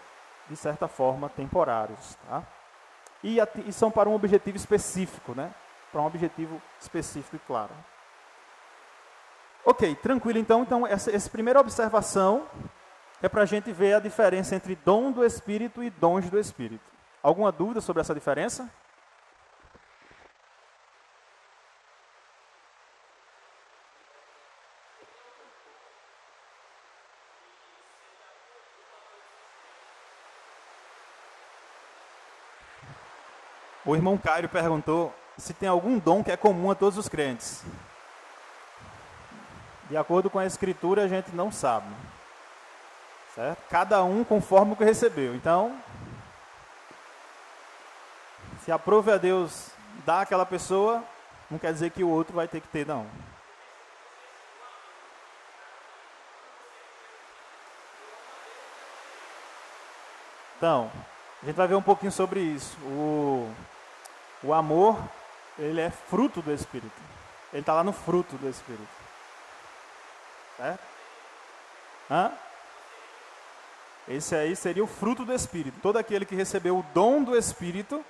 [0.48, 2.16] de certa forma, temporários.
[2.28, 2.42] Tá?
[3.22, 5.52] E, e são para um objetivo específico, né?
[5.92, 7.70] para um objetivo específico e claro.
[9.64, 10.38] Ok, tranquilo.
[10.38, 12.46] Então, então essa, essa primeira observação
[13.20, 16.82] é para a gente ver a diferença entre dom do Espírito e dons do Espírito.
[17.22, 18.68] Alguma dúvida sobre essa diferença?
[33.84, 37.64] O irmão Cairo perguntou se tem algum dom que é comum a todos os crentes.
[39.90, 41.88] De acordo com a escritura, a gente não sabe.
[43.34, 43.58] Certo?
[43.68, 45.34] Cada um conforme o que recebeu.
[45.34, 45.76] Então,
[48.64, 49.70] se aprove a Deus
[50.06, 51.02] dar aquela pessoa,
[51.50, 53.06] não quer dizer que o outro vai ter que ter, não.
[60.56, 60.92] Então,
[61.42, 62.78] a gente vai ver um pouquinho sobre isso.
[62.82, 63.52] O,
[64.42, 64.98] o amor,
[65.58, 67.00] ele é fruto do Espírito.
[67.52, 68.88] Ele está lá no fruto do Espírito.
[70.56, 70.82] Certo?
[72.10, 72.32] Hã?
[74.08, 75.78] Esse aí seria o fruto do Espírito.
[75.80, 78.04] Todo aquele que recebeu o dom do Espírito,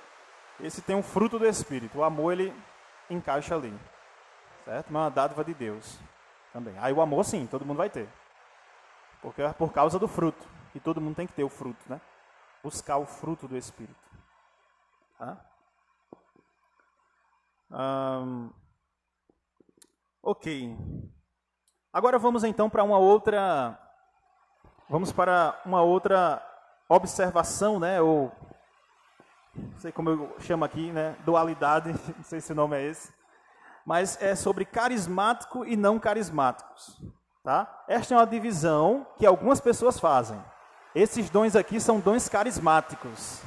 [0.59, 1.99] esse tem um fruto do Espírito.
[1.99, 2.53] O amor, ele
[3.09, 3.73] encaixa ali.
[4.65, 4.87] Certo?
[4.91, 5.99] Mas é uma dádiva de Deus
[6.51, 6.73] também.
[6.79, 8.07] Aí o amor, sim, todo mundo vai ter.
[9.21, 10.43] Porque é por causa do fruto.
[10.73, 12.01] E todo mundo tem que ter o fruto, né?
[12.63, 13.95] Buscar o fruto do Espírito.
[15.19, 15.37] Tá?
[17.73, 18.51] Um,
[20.21, 20.77] ok.
[21.91, 23.79] Agora vamos então para uma outra.
[24.87, 26.41] Vamos para uma outra
[26.87, 27.99] observação, né?
[27.99, 28.31] Ou
[29.55, 31.15] não sei como eu chamo aqui, né?
[31.25, 33.11] Dualidade, não sei se o nome é esse.
[33.85, 37.01] Mas é sobre carismático e não carismáticos.
[37.43, 37.83] Tá?
[37.87, 40.41] Esta é uma divisão que algumas pessoas fazem.
[40.95, 43.41] Esses dons aqui são dons carismáticos.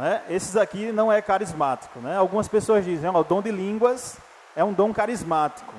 [0.00, 0.22] Né?
[0.30, 1.98] Esses aqui não é carismático.
[1.98, 2.16] Né?
[2.16, 4.16] Algumas pessoas dizem, o dom de línguas
[4.56, 5.74] é um dom carismático.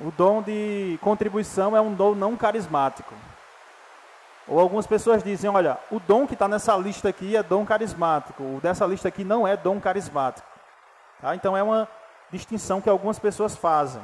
[0.00, 3.14] O dom de contribuição é um dom não carismático.
[4.48, 8.42] Ou algumas pessoas dizem, olha, o dom que está nessa lista aqui é dom carismático.
[8.42, 10.48] O dessa lista aqui não é dom carismático.
[11.20, 11.34] Tá?
[11.36, 11.86] Então é uma
[12.30, 14.02] distinção que algumas pessoas fazem.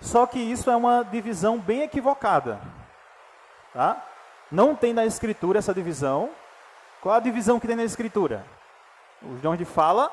[0.00, 2.58] Só que isso é uma divisão bem equivocada.
[3.72, 4.04] Tá?
[4.50, 6.30] Não tem na escritura essa divisão.
[7.04, 8.46] Qual a divisão que tem na escritura?
[9.22, 10.10] Os dons de fala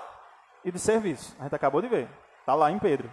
[0.62, 1.34] e de serviço.
[1.40, 2.10] A gente acabou de ver.
[2.42, 3.10] Está lá em Pedro.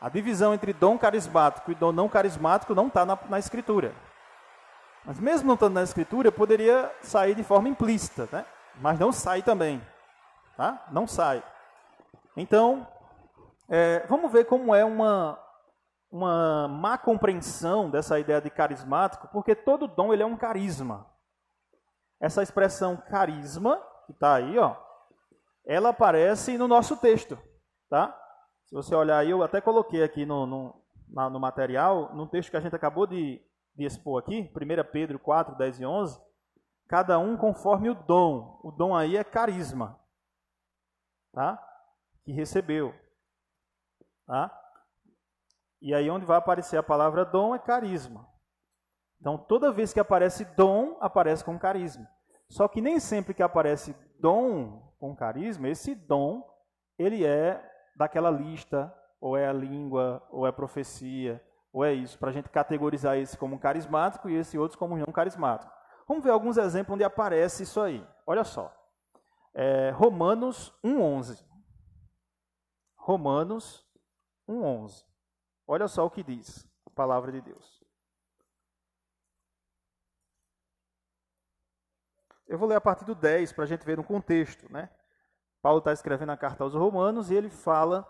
[0.00, 3.94] A divisão entre dom carismático e dom não carismático não está na, na, escritura.
[5.04, 8.44] Mas mesmo não estando na escritura, poderia sair de forma implícita, né?
[8.80, 9.80] Mas não sai também.
[10.56, 10.84] Tá?
[10.90, 11.44] Não sai.
[12.36, 12.84] Então,
[13.68, 15.38] é, vamos ver como é uma,
[16.10, 21.09] uma má compreensão dessa ideia de carismático, porque todo dom ele é um carisma.
[22.20, 24.76] Essa expressão carisma, que está aí, ó,
[25.64, 27.38] ela aparece no nosso texto.
[27.88, 28.16] Tá?
[28.66, 32.56] Se você olhar aí, eu até coloquei aqui no, no, no material, no texto que
[32.56, 33.42] a gente acabou de,
[33.74, 36.20] de expor aqui, 1 Pedro 4, 10 e 11,
[36.86, 38.60] cada um conforme o dom.
[38.62, 39.98] O dom aí é carisma,
[41.32, 41.58] tá?
[42.24, 42.94] Que recebeu,
[44.26, 44.56] tá?
[45.82, 48.29] E aí onde vai aparecer a palavra dom é carisma.
[49.20, 52.08] Então toda vez que aparece dom, aparece com carisma.
[52.48, 56.44] Só que nem sempre que aparece dom com carisma, esse dom
[56.98, 57.62] ele é
[57.96, 62.48] daquela lista, ou é a língua, ou é profecia, ou é isso, para a gente
[62.48, 65.72] categorizar esse como carismático e esse outro como não carismático.
[66.08, 68.04] Vamos ver alguns exemplos onde aparece isso aí.
[68.26, 68.74] Olha só.
[69.54, 71.44] É, Romanos 1,11.
[72.96, 73.86] Romanos
[74.48, 75.04] 1,11.
[75.66, 77.84] Olha só o que diz a palavra de Deus.
[82.50, 84.90] Eu vou ler a partir do 10 para a gente ver no contexto, né?
[85.62, 88.04] Paulo está escrevendo a carta aos Romanos e ele fala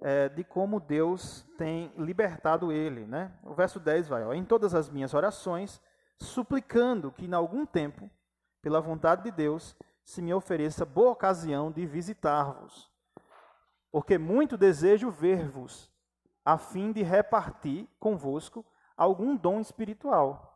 [0.00, 3.04] é, de como Deus tem libertado ele.
[3.04, 3.32] Né?
[3.42, 5.82] O verso 10 vai: ó, Em todas as minhas orações,
[6.16, 8.08] suplicando que, em algum tempo,
[8.62, 12.88] pela vontade de Deus, se me ofereça boa ocasião de visitar-vos.
[13.90, 15.90] Porque muito desejo ver-vos,
[16.44, 18.64] a fim de repartir convosco
[18.96, 20.49] algum dom espiritual,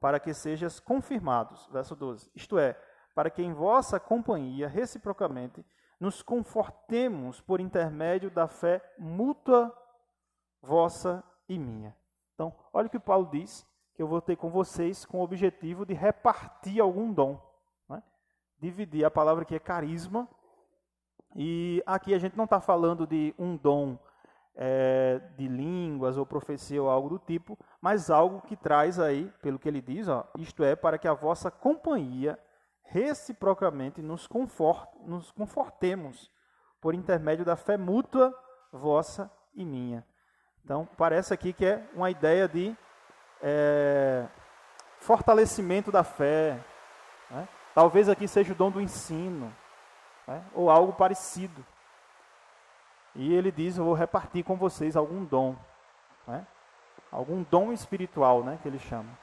[0.00, 1.66] para que sejas confirmados.
[1.72, 2.30] Verso 12.
[2.34, 2.74] Isto é,
[3.14, 5.64] para que em vossa companhia, reciprocamente,
[5.98, 9.76] nos confortemos por intermédio da fé mútua
[10.62, 11.96] vossa e minha.
[12.34, 15.84] Então, olha o que Paulo diz, que eu vou ter com vocês com o objetivo
[15.84, 17.40] de repartir algum dom.
[17.88, 18.00] Né?
[18.60, 20.28] Dividir, a palavra aqui é carisma,
[21.34, 23.98] e aqui a gente não está falando de um dom
[24.60, 29.58] é, de línguas ou profecia ou algo do tipo, mas algo que traz aí, pelo
[29.58, 32.36] que ele diz, ó, isto é, para que a vossa companhia
[32.82, 36.28] reciprocamente nos, confort, nos confortemos
[36.80, 38.34] por intermédio da fé mútua
[38.72, 40.04] vossa e minha.
[40.64, 42.76] Então, parece aqui que é uma ideia de
[43.40, 44.26] é,
[44.98, 46.58] fortalecimento da fé.
[47.30, 47.48] Né?
[47.74, 49.54] Talvez aqui seja o dom do ensino,
[50.26, 50.44] né?
[50.52, 51.64] ou algo parecido.
[53.14, 55.56] E ele diz: Eu vou repartir com vocês algum dom,
[56.26, 56.46] né?
[57.10, 58.58] algum dom espiritual, né?
[58.62, 59.18] que ele chama.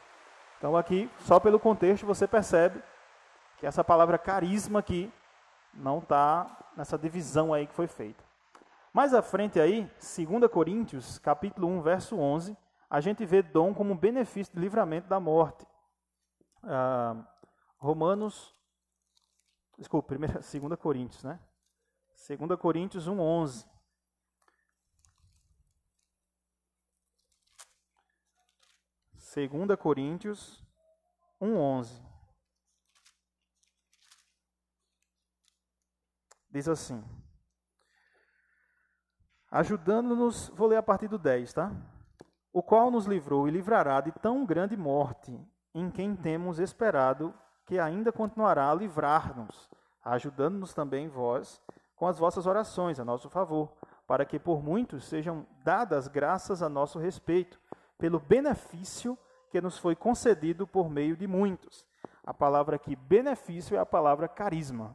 [0.58, 2.82] Então, aqui, só pelo contexto, você percebe
[3.58, 5.12] que essa palavra carisma aqui
[5.74, 8.24] não está nessa divisão aí que foi feita.
[8.94, 12.58] Mais à frente aí, 2 Coríntios, capítulo 1, verso 11,
[12.90, 15.68] a gente vê dom como benefício de livramento da morte.
[16.64, 17.16] Ah,
[17.78, 18.56] Romanos,
[19.78, 21.40] desculpa, 2 Coríntios, né?
[22.28, 23.66] 2 Coríntios 1, 11.
[29.36, 30.64] 2 Coríntios
[31.42, 32.02] 1,11.
[36.50, 37.04] Diz assim:
[39.52, 41.70] Ajudando-nos, vou ler a partir do 10, tá?
[42.54, 45.38] O qual nos livrou e livrará de tão grande morte,
[45.74, 47.34] em quem temos esperado
[47.66, 49.70] que ainda continuará a livrar-nos,
[50.02, 51.62] ajudando-nos também vós
[51.98, 53.74] com as vossas orações a nosso favor,
[54.08, 57.60] para que por muitos sejam dadas graças a nosso respeito,
[57.98, 59.18] pelo benefício
[59.56, 61.86] que nos foi concedido por meio de muitos.
[62.26, 64.94] A palavra aqui benefício é a palavra carisma,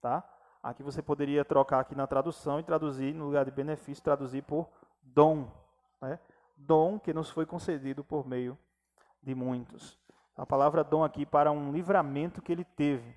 [0.00, 0.26] tá?
[0.62, 4.66] Aqui você poderia trocar aqui na tradução e traduzir no lugar de benefício traduzir por
[5.02, 5.46] dom,
[6.00, 6.18] né?
[6.56, 8.56] Dom que nos foi concedido por meio
[9.22, 10.00] de muitos.
[10.34, 13.14] A palavra dom aqui para um livramento que ele teve.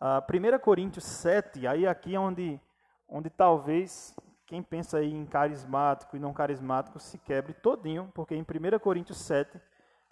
[0.00, 2.58] Ah, 1 Coríntios 7, aí aqui é onde,
[3.06, 4.16] onde talvez
[4.52, 9.16] quem pensa aí em carismático e não carismático se quebre todinho, porque em 1 Coríntios
[9.16, 9.58] 7,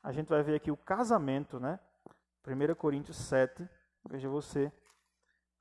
[0.02, 1.78] a gente vai ver aqui o casamento, né?
[2.48, 3.68] 1 Coríntios 7,
[4.08, 4.72] veja você,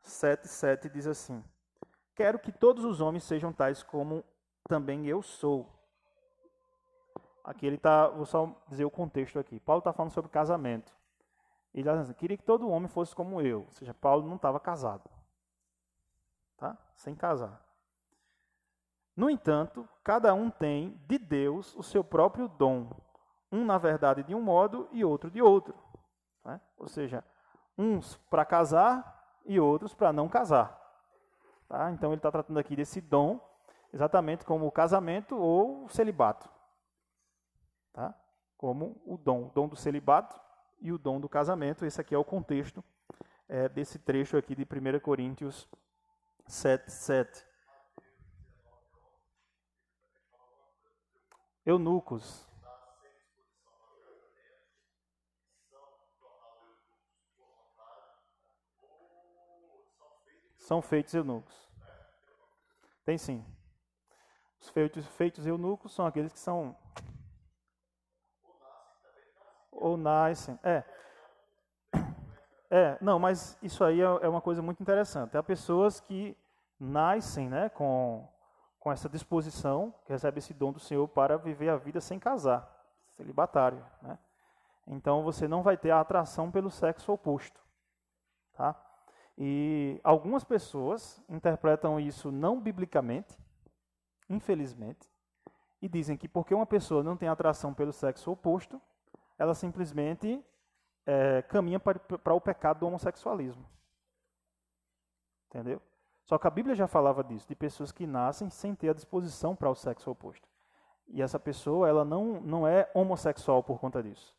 [0.02, 1.44] 7, 7 diz assim:
[2.16, 4.24] Quero que todos os homens sejam tais como
[4.64, 5.70] também eu sou.
[7.44, 9.60] Aqui ele está, vou só dizer o contexto aqui.
[9.60, 10.96] Paulo está falando sobre casamento.
[11.74, 13.64] Ele dizendo, queria que todo homem fosse como eu.
[13.64, 15.10] Ou seja, Paulo não estava casado.
[16.56, 16.78] Tá?
[16.96, 17.69] Sem casar.
[19.20, 22.90] No entanto, cada um tem de Deus o seu próprio dom,
[23.52, 25.76] um na verdade de um modo e outro de outro.
[26.46, 26.62] Né?
[26.78, 27.22] Ou seja,
[27.78, 30.74] uns para casar e outros para não casar.
[31.68, 31.92] Tá?
[31.92, 33.46] Então ele está tratando aqui desse dom,
[33.92, 36.50] exatamente como o casamento ou o celibato.
[37.92, 38.16] Tá?
[38.56, 40.40] Como o dom, o dom do celibato
[40.80, 41.86] e o dom do casamento.
[41.86, 42.82] Esse aqui é o contexto
[43.50, 45.68] é, desse trecho aqui de 1 Coríntios
[46.48, 47.49] 7, 7.
[51.66, 52.48] Eunucos.
[60.58, 61.70] São feitos eunucos.
[63.04, 63.44] Tem sim.
[64.60, 66.78] Os feitos, feitos eunucos são aqueles que são.
[69.72, 70.60] Ou nascem.
[70.62, 70.84] É.
[72.70, 75.36] É, não, mas isso aí é, é uma coisa muito interessante.
[75.36, 76.38] Há pessoas que
[76.80, 78.28] nascem né, com
[78.80, 82.68] com essa disposição, que recebe esse dom do Senhor para viver a vida sem casar,
[83.18, 83.86] celibatário.
[84.02, 84.18] Né?
[84.88, 87.60] Então você não vai ter a atração pelo sexo oposto.
[88.54, 88.76] Tá?
[89.38, 93.38] E algumas pessoas interpretam isso não biblicamente,
[94.30, 95.10] infelizmente,
[95.82, 98.82] e dizem que porque uma pessoa não tem atração pelo sexo oposto,
[99.38, 100.44] ela simplesmente
[101.06, 103.66] é, caminha para, para o pecado do homossexualismo.
[105.48, 105.82] Entendeu?
[106.30, 109.56] Só que a Bíblia já falava disso, de pessoas que nascem sem ter a disposição
[109.56, 110.48] para o sexo oposto.
[111.08, 114.38] E essa pessoa, ela não, não é homossexual por conta disso.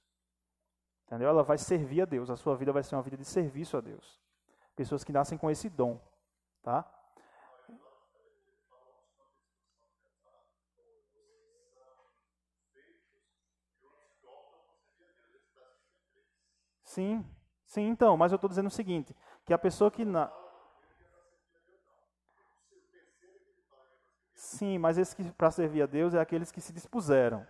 [1.05, 1.29] Entendeu?
[1.29, 3.81] Ela vai servir a Deus, a sua vida vai ser uma vida de serviço a
[3.81, 4.21] Deus.
[4.77, 6.01] Pessoas que nascem com esse dom,
[6.63, 6.89] tá?
[16.85, 17.29] Sim,
[17.67, 19.13] sim, então, mas eu estou dizendo o seguinte,
[19.45, 20.31] que a pessoa que na,
[24.51, 27.47] Sim, mas esses que para servir a Deus é aqueles que se dispuseram.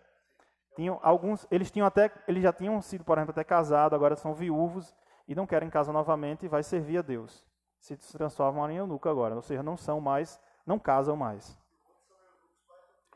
[0.77, 4.35] Tinham alguns, eles tinham até, eles já tinham sido, por exemplo, até casados, agora são
[4.35, 4.95] viúvos
[5.27, 7.43] e não querem casar novamente e vai servir a Deus.
[7.79, 11.57] se transformam em eunuco agora, ou seja, não são mais, não casam mais.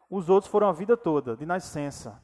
[0.09, 2.19] Os outros foram a vida toda, de nascença.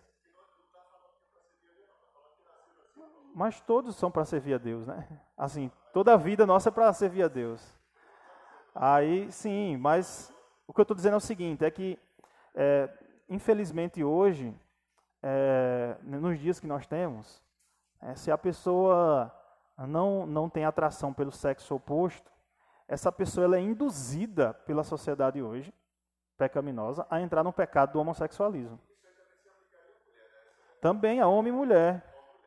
[3.34, 5.06] Mas todos são para servir a Deus, né?
[5.36, 7.62] Assim, toda a vida nossa é para servir a Deus.
[8.74, 10.32] Aí, sim, mas
[10.70, 11.98] o que eu estou dizendo é o seguinte, é que,
[12.54, 12.88] é,
[13.28, 14.54] infelizmente hoje,
[15.20, 17.42] é, nos dias que nós temos,
[18.00, 19.34] é, se a pessoa
[19.76, 22.30] não, não tem atração pelo sexo oposto,
[22.86, 25.74] essa pessoa ela é induzida pela sociedade hoje,
[26.38, 28.78] pecaminosa, a entrar no pecado do homossexualismo.
[30.80, 32.04] Também a homem e mulher.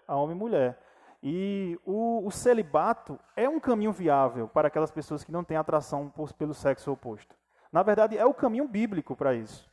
[0.08, 0.80] A homem e mulher.
[1.22, 6.10] E o, o, celibato é um caminho viável para aquelas pessoas que não têm atração
[6.10, 7.43] por, pelo sexo oposto.
[7.74, 9.68] Na verdade, é o caminho bíblico para isso.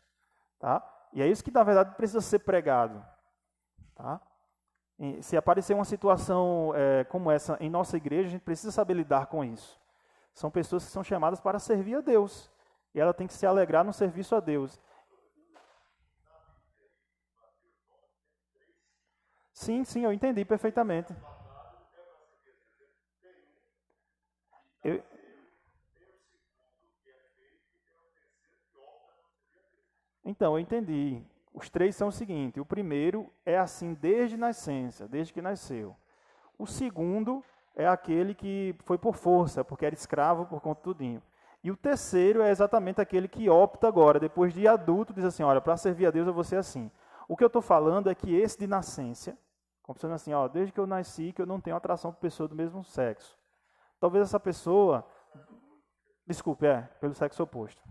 [0.58, 0.82] Tá?
[1.12, 3.04] E é isso que, na verdade, precisa ser pregado.
[3.94, 4.18] Tá?
[4.98, 8.94] E, se aparecer uma situação é, como essa em nossa igreja, a gente precisa saber
[8.94, 9.78] lidar com isso.
[10.32, 12.50] São pessoas que são chamadas para servir a Deus.
[12.94, 14.80] E ela tem que se alegrar no serviço a Deus.
[19.52, 21.14] Sim, sim, eu entendi perfeitamente.
[24.82, 25.04] Eu...
[30.30, 31.20] Então, eu entendi.
[31.52, 35.96] Os três são o seguinte: o primeiro é assim desde nascença, desde que nasceu.
[36.56, 41.20] O segundo é aquele que foi por força, porque era escravo por conta tudinho.
[41.64, 45.60] E o terceiro é exatamente aquele que opta agora, depois de adulto, diz assim: olha,
[45.60, 46.88] para servir a Deus eu vou ser assim.
[47.26, 49.36] O que eu estou falando é que esse de nascença,
[49.82, 52.54] como assim, ó, desde que eu nasci, que eu não tenho atração por pessoa do
[52.54, 53.36] mesmo sexo.
[53.98, 55.04] Talvez essa pessoa,
[56.24, 57.82] desculpe, é, pelo sexo oposto.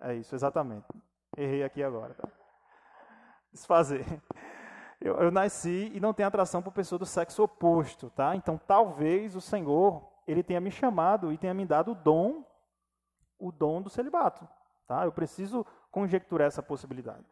[0.00, 0.86] É isso, exatamente.
[1.36, 2.14] Errei aqui agora.
[2.14, 2.28] Tá?
[3.52, 4.04] Desfazer.
[5.00, 8.34] Eu, eu nasci e não tenho atração por pessoa do sexo oposto, tá?
[8.34, 12.44] Então, talvez o Senhor, ele tenha me chamado e tenha me dado o dom,
[13.38, 14.48] o dom do celibato,
[14.86, 15.04] tá?
[15.04, 17.26] Eu preciso conjecturar essa possibilidade.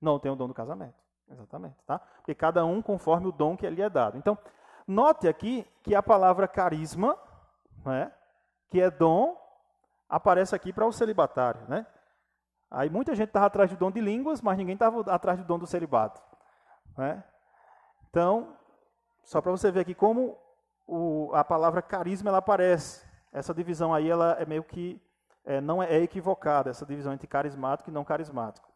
[0.00, 0.94] Não tem o dom do casamento,
[1.28, 1.98] exatamente, tá?
[1.98, 4.16] Porque cada um conforme o dom que lhe é dado.
[4.16, 4.38] Então,
[4.90, 7.16] Note aqui que a palavra carisma,
[7.84, 8.12] né,
[8.68, 9.40] que é dom,
[10.08, 11.60] aparece aqui para o celibatário.
[11.68, 11.86] Né?
[12.70, 15.58] Aí muita gente estava atrás do dom de línguas, mas ninguém estava atrás do dom
[15.58, 16.22] do celibato.
[16.96, 17.22] Né?
[18.08, 18.56] Então,
[19.24, 20.38] só para você ver aqui como
[20.86, 23.04] o, a palavra carisma ela aparece.
[23.32, 25.00] Essa divisão aí ela é meio que
[25.44, 28.68] é, não é, é equivocada, essa divisão entre carismático e não carismático.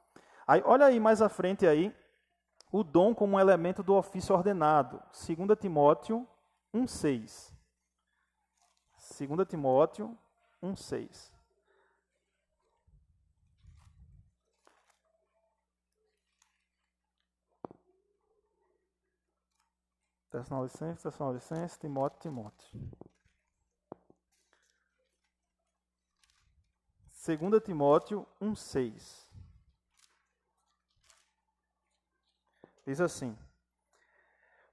[0.47, 1.95] Aí, olha aí mais à frente aí,
[2.71, 5.01] o dom como um elemento do ofício ordenado.
[5.13, 6.27] 2 Timóteo
[6.75, 7.53] 1,6.
[9.19, 10.17] 2 Timóteo
[10.63, 11.34] 1,6.
[20.35, 22.69] Tessalonicenses, Tessalonicenses, Timóteo, Timóteo.
[27.25, 29.29] 2 Timóteo 1,6.
[32.85, 33.39] Diz assim: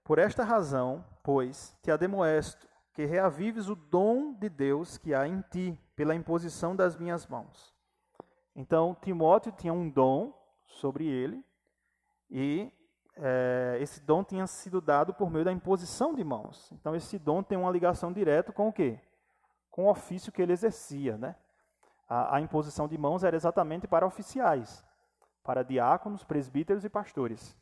[0.03, 5.41] Por esta razão, pois, te ademoesto, que reavives o dom de Deus que há em
[5.41, 7.72] ti, pela imposição das minhas mãos.
[8.55, 10.34] Então, Timóteo tinha um dom
[10.66, 11.45] sobre ele,
[12.32, 12.74] e
[13.18, 16.72] é, esse dom tinha sido dado por meio da imposição de mãos.
[16.72, 18.99] Então, esse dom tem uma ligação direta com o quê?
[19.70, 21.36] Com o ofício que ele exercia, né?
[22.07, 24.86] A, a imposição de mãos era exatamente para oficiais,
[25.43, 27.55] para diáconos, presbíteros e pastores.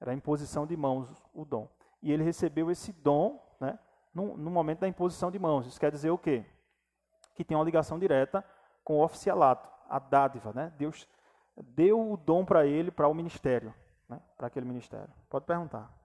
[0.00, 1.68] Era a imposição de mãos, o dom.
[2.02, 3.78] E ele recebeu esse dom né,
[4.14, 5.66] no, no momento da imposição de mãos.
[5.66, 6.44] Isso quer dizer o quê?
[7.34, 8.44] Que tem uma ligação direta
[8.84, 10.52] com o oficialato, a dádiva.
[10.52, 10.72] Né?
[10.76, 11.08] Deus
[11.56, 13.74] deu o dom para ele, para o ministério,
[14.08, 14.20] né?
[14.36, 15.12] para aquele ministério.
[15.28, 15.95] Pode perguntar.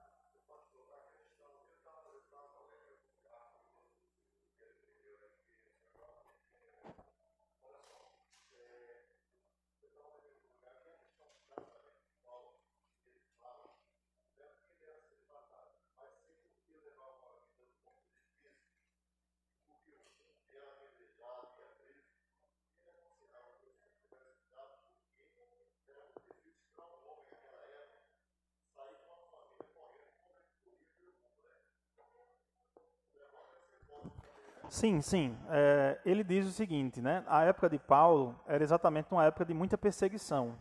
[34.72, 35.36] Sim, sim.
[35.50, 37.22] É, ele diz o seguinte, né?
[37.26, 40.58] A época de Paulo era exatamente uma época de muita perseguição.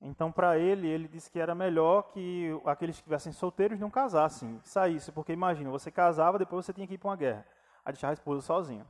[0.00, 4.60] Então, para ele, ele disse que era melhor que aqueles que estivessem solteiros não casassem,
[4.64, 7.46] saíssem, porque imagina, você casava, depois você tinha que ir para uma guerra,
[7.84, 8.84] a deixar a esposa sozinha.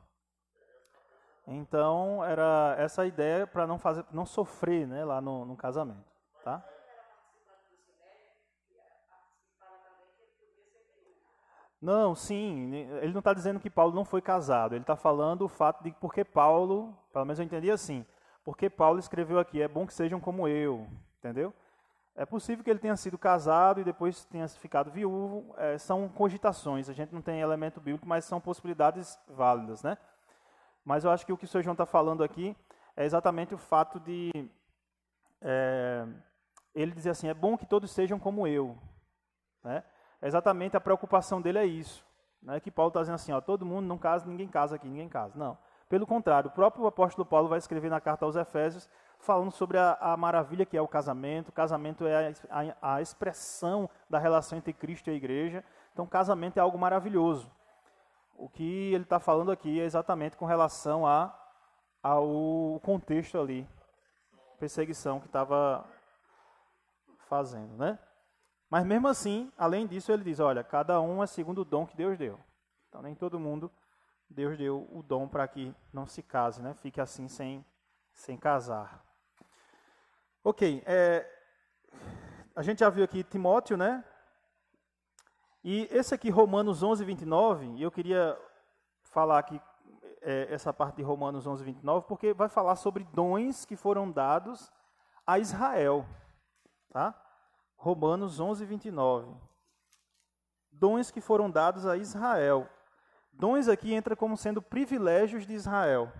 [1.46, 6.10] Então, era essa a ideia para não fazer, não sofrer, né, lá no, no casamento,
[6.42, 6.64] tá?
[11.80, 12.72] Não, sim,
[13.02, 15.92] ele não está dizendo que Paulo não foi casado, ele está falando o fato de
[16.00, 18.06] porque Paulo, pelo menos eu entendi assim,
[18.42, 20.86] porque Paulo escreveu aqui, é bom que sejam como eu,
[21.18, 21.52] entendeu?
[22.16, 26.88] É possível que ele tenha sido casado e depois tenha ficado viúvo, é, são cogitações,
[26.88, 29.98] a gente não tem elemento bíblico, mas são possibilidades válidas, né?
[30.84, 31.62] Mas eu acho que o que o Sr.
[31.62, 32.56] João está falando aqui
[32.96, 34.30] é exatamente o fato de
[35.40, 36.06] é,
[36.74, 38.78] ele dizer assim, é bom que todos sejam como eu,
[39.62, 39.82] né?
[40.26, 42.04] Exatamente a preocupação dele é isso.
[42.42, 44.86] Não é que Paulo está dizendo assim, ó, todo mundo não casa, ninguém casa aqui,
[44.86, 45.32] ninguém casa.
[45.38, 45.56] Não.
[45.88, 49.96] Pelo contrário, o próprio apóstolo Paulo vai escrever na carta aos Efésios, falando sobre a,
[50.00, 51.48] a maravilha que é o casamento.
[51.48, 55.64] O casamento é a, a, a, expressão da relação entre Cristo e a igreja.
[55.92, 57.50] Então, casamento é algo maravilhoso.
[58.36, 61.34] O que ele está falando aqui é exatamente com relação a,
[62.02, 63.66] ao contexto ali,
[64.58, 65.84] perseguição que estava
[67.28, 67.98] fazendo, né?
[68.70, 71.96] Mas mesmo assim, além disso, ele diz: olha, cada um é segundo o dom que
[71.96, 72.38] Deus deu.
[72.88, 73.70] Então, nem todo mundo
[74.28, 76.74] Deus deu o dom para que não se case, né?
[76.74, 77.64] Fique assim sem,
[78.12, 79.04] sem casar.
[80.42, 81.26] Ok, é,
[82.54, 84.04] a gente já viu aqui Timóteo, né?
[85.62, 88.38] E esse aqui, Romanos 11, 29, e eu queria
[89.02, 89.60] falar aqui
[90.20, 94.70] é, essa parte de Romanos 11, 29, porque vai falar sobre dons que foram dados
[95.26, 96.04] a Israel,
[96.90, 97.14] tá?
[97.84, 99.30] Romanos 11, 29.
[100.72, 102.66] Dons que foram dados a Israel.
[103.30, 106.10] Dons aqui entra como sendo privilégios de Israel.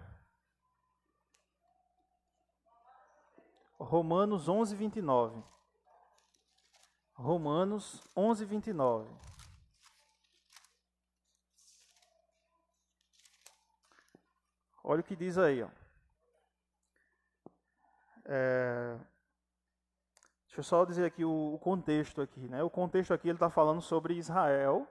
[3.79, 5.43] Romanos 11, 29.
[7.15, 9.11] Romanos 11, 29.
[14.83, 15.63] Olha o que diz aí.
[15.63, 15.71] Ó.
[18.27, 18.99] É,
[20.55, 22.63] Deixa eu só dizer aqui o, o contexto aqui, né?
[22.63, 24.87] O contexto aqui ele está falando sobre Israel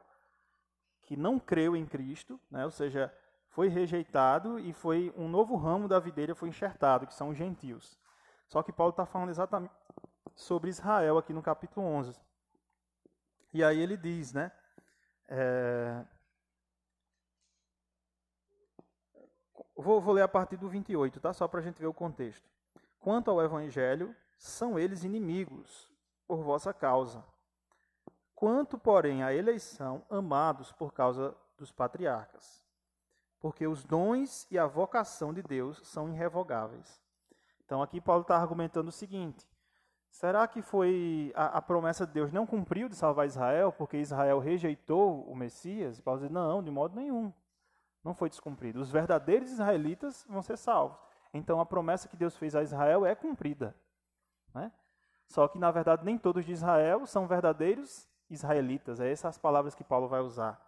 [1.04, 2.66] que não creu em Cristo, né?
[2.66, 3.16] Ou seja,
[3.48, 7.98] foi rejeitado e foi um novo ramo da videira foi enxertado, que são os gentios.
[8.46, 9.74] Só que Paulo está falando exatamente
[10.36, 12.14] sobre Israel aqui no capítulo 11.
[13.54, 14.52] E aí ele diz, né?
[15.30, 16.04] É...
[19.78, 21.32] Vou, vou ler a partir do 28, tá?
[21.32, 22.46] Só para a gente ver o contexto.
[23.00, 24.14] Quanto ao evangelho,
[24.48, 25.90] são eles inimigos
[26.28, 27.24] por vossa causa.
[28.36, 32.62] Quanto, porém, à eleição, amados por causa dos patriarcas.
[33.40, 37.02] Porque os dons e a vocação de Deus são irrevogáveis.
[37.66, 39.48] Então, aqui Paulo está argumentando o seguinte:
[40.10, 44.40] será que foi a, a, promessa de Deus não cumpriu de salvar Israel porque Israel
[44.40, 46.02] rejeitou o Messias?
[46.02, 47.32] Paulo diz: não, de modo nenhum.
[48.04, 48.82] Não foi descumprido.
[48.82, 50.98] Os verdadeiros israelitas vão ser salvos.
[51.34, 53.74] Então, a promessa que Deus fez a Israel é cumprida.
[54.54, 54.72] Né?
[55.28, 59.00] Só que, na verdade, nem todos de Israel são verdadeiros israelitas.
[59.00, 60.60] É essas as palavras que Paulo vai usar.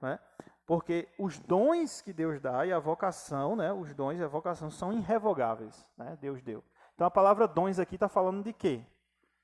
[0.00, 0.18] Né?
[0.66, 4.70] Porque os dons que Deus dá e a vocação, né, os dons e a vocação
[4.70, 5.86] são irrevogáveis.
[5.96, 6.16] Né?
[6.20, 6.62] Deus deu.
[6.94, 8.82] Então, a palavra dons aqui está falando de quê?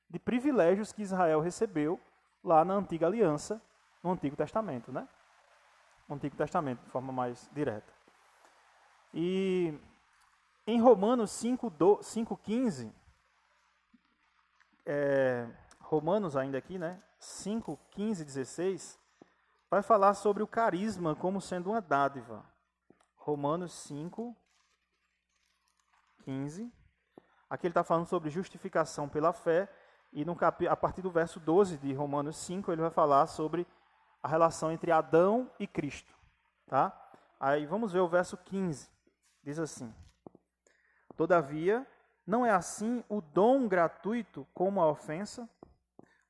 [0.08, 2.00] De privilégios que Israel recebeu
[2.42, 3.60] lá na antiga aliança,
[4.02, 4.90] no Antigo Testamento.
[4.90, 5.06] Né?
[6.08, 7.92] No Antigo Testamento, de forma mais direta.
[9.12, 9.78] E
[10.66, 12.92] em Romanos 5,15,
[14.86, 15.46] é,
[15.80, 17.02] Romanos ainda aqui, né?
[17.18, 18.98] 5, 15, 16,
[19.70, 22.44] vai falar sobre o carisma como sendo uma dádiva.
[23.16, 24.34] Romanos 5,
[26.24, 26.72] 15.
[27.48, 29.68] Aqui ele está falando sobre justificação pela fé,
[30.12, 30.66] e no cap...
[30.66, 33.66] a partir do verso 12 de Romanos 5, ele vai falar sobre
[34.22, 36.12] a relação entre Adão e Cristo.
[36.66, 36.96] Tá?
[37.38, 38.88] Aí vamos ver o verso 15.
[39.42, 39.94] Diz assim:
[41.16, 41.86] Todavia,
[42.30, 45.50] não é assim o dom gratuito como a ofensa?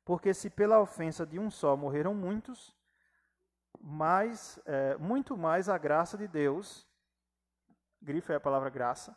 [0.02, 2.74] Porque se pela ofensa de um só morreram muitos,
[3.78, 6.88] mais, é, muito mais a graça de Deus,
[8.00, 9.14] grifa é a palavra graça,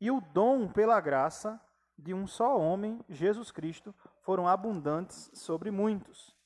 [0.00, 1.60] e o dom pela graça
[1.98, 6.36] de um só homem, Jesus Cristo, foram abundantes sobre muitos.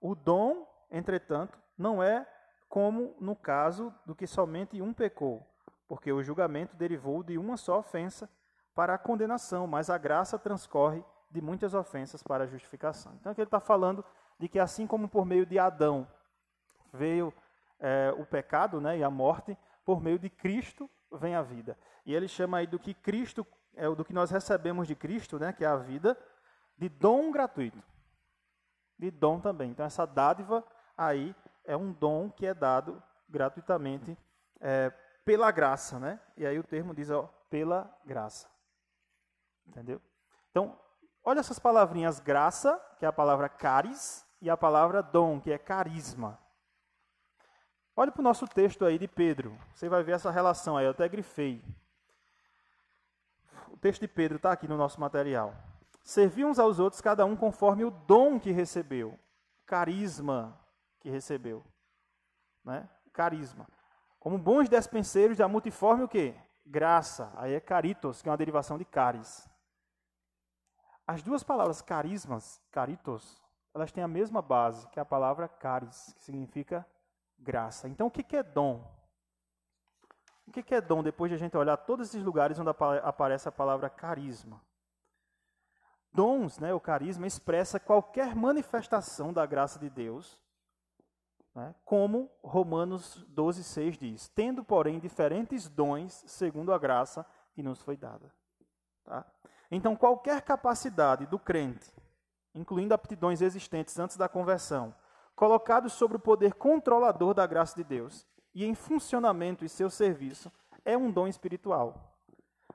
[0.00, 2.26] O dom, entretanto, não é
[2.66, 5.46] como no caso do que somente um pecou,
[5.86, 8.26] porque o julgamento derivou de uma só ofensa
[8.78, 13.12] para a condenação, mas a graça transcorre de muitas ofensas para a justificação.
[13.18, 14.04] Então aqui ele está falando
[14.38, 16.06] de que assim como por meio de Adão
[16.92, 17.34] veio
[17.80, 21.76] é, o pecado né, e a morte, por meio de Cristo vem a vida.
[22.06, 25.52] E ele chama aí do que Cristo, é, do que nós recebemos de Cristo, né,
[25.52, 26.16] que é a vida,
[26.76, 27.82] de dom gratuito.
[28.96, 29.72] De dom também.
[29.72, 30.62] Então essa dádiva
[30.96, 34.16] aí é um dom que é dado gratuitamente
[34.60, 34.92] é,
[35.24, 36.20] pela graça, né?
[36.36, 38.56] E aí o termo diz, ó, pela graça.
[39.68, 40.00] Entendeu?
[40.50, 40.78] Então,
[41.22, 45.58] olha essas palavrinhas graça, que é a palavra caris, e a palavra dom, que é
[45.58, 46.38] carisma.
[47.96, 49.58] Olhe para o nosso texto aí de Pedro.
[49.74, 51.64] Você vai ver essa relação aí, eu até grifei.
[53.68, 55.54] O texto de Pedro está aqui no nosso material.
[56.02, 59.18] Servir uns aos outros, cada um conforme o dom que recebeu,
[59.66, 60.58] carisma
[61.00, 61.64] que recebeu.
[62.64, 62.88] Né?
[63.12, 63.66] Carisma.
[64.18, 66.34] Como bons despenseiros da multiforme o quê?
[66.64, 67.32] Graça.
[67.36, 69.48] Aí é caritos, que é uma derivação de caris.
[71.08, 73.40] As duas palavras carismas, caritos,
[73.72, 76.86] elas têm a mesma base, que é a palavra caris, que significa
[77.38, 77.88] graça.
[77.88, 78.84] Então, o que é dom?
[80.46, 82.68] O que é dom depois de a gente olhar todos esses lugares onde
[83.02, 84.60] aparece a palavra carisma?
[86.12, 90.38] Dons, né, o carisma, expressa qualquer manifestação da graça de Deus,
[91.54, 97.80] né, como Romanos 12, 6 diz: tendo, porém, diferentes dons segundo a graça que nos
[97.80, 98.30] foi dada.
[99.04, 99.24] Tá?
[99.70, 101.92] Então, qualquer capacidade do crente,
[102.54, 104.94] incluindo aptidões existentes antes da conversão,
[105.36, 110.50] colocados sobre o poder controlador da graça de Deus e em funcionamento e seu serviço,
[110.84, 112.16] é um dom espiritual.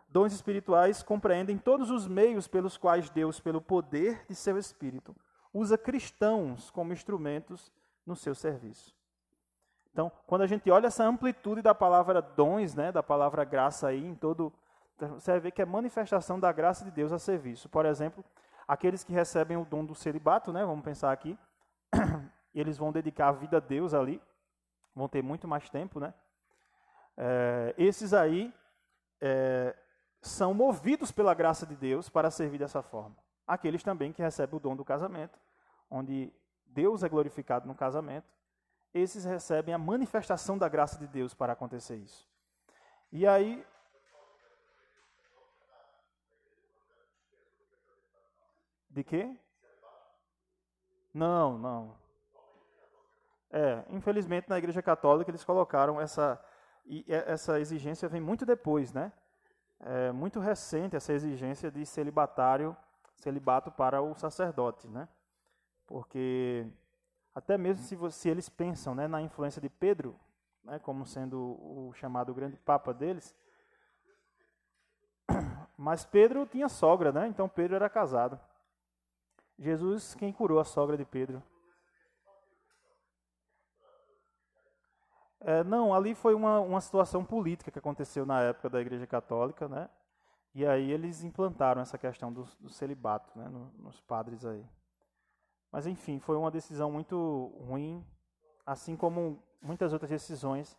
[0.07, 5.15] Dons espirituais compreendem todos os meios pelos quais Deus, pelo poder de seu Espírito,
[5.51, 7.71] usa cristãos como instrumentos
[8.05, 8.95] no seu serviço.
[9.91, 14.05] Então, quando a gente olha essa amplitude da palavra dons, né, da palavra graça aí
[14.05, 14.53] em todo,
[14.97, 17.67] você vai ver que é manifestação da graça de Deus a serviço.
[17.69, 18.23] Por exemplo,
[18.67, 21.37] aqueles que recebem o dom do celibato, né, vamos pensar aqui,
[22.53, 24.21] eles vão dedicar a vida a Deus ali,
[24.95, 26.13] vão ter muito mais tempo, né?
[27.17, 28.53] É, esses aí
[29.19, 29.75] é,
[30.21, 33.15] são movidos pela graça de Deus para servir dessa forma.
[33.45, 35.37] Aqueles também que recebem o dom do casamento,
[35.89, 36.33] onde
[36.65, 38.31] Deus é glorificado no casamento,
[38.93, 42.27] esses recebem a manifestação da graça de Deus para acontecer isso.
[43.11, 43.65] E aí.
[48.93, 49.35] De quê?
[51.13, 51.97] Não, não.
[53.51, 56.43] É, infelizmente na Igreja Católica eles colocaram essa.
[56.85, 59.11] E essa exigência vem muito depois, né?
[59.85, 62.75] é muito recente essa exigência de celibatário,
[63.15, 65.07] celibato para o sacerdote, né?
[65.85, 66.65] Porque
[67.35, 70.17] até mesmo se, se eles pensam né, na influência de Pedro,
[70.63, 73.35] né, como sendo o chamado grande papa deles,
[75.77, 77.27] mas Pedro tinha sogra, né?
[77.27, 78.39] Então Pedro era casado.
[79.57, 81.41] Jesus, quem curou a sogra de Pedro?
[85.45, 89.67] É, não, ali foi uma, uma situação política que aconteceu na época da Igreja Católica,
[89.67, 89.89] né?
[90.55, 93.49] E aí eles implantaram essa questão do, do celibato, né?
[93.77, 94.65] Nos, padres aí.
[95.69, 98.05] Mas enfim, foi uma decisão muito ruim,
[98.65, 100.77] assim como muitas outras decisões,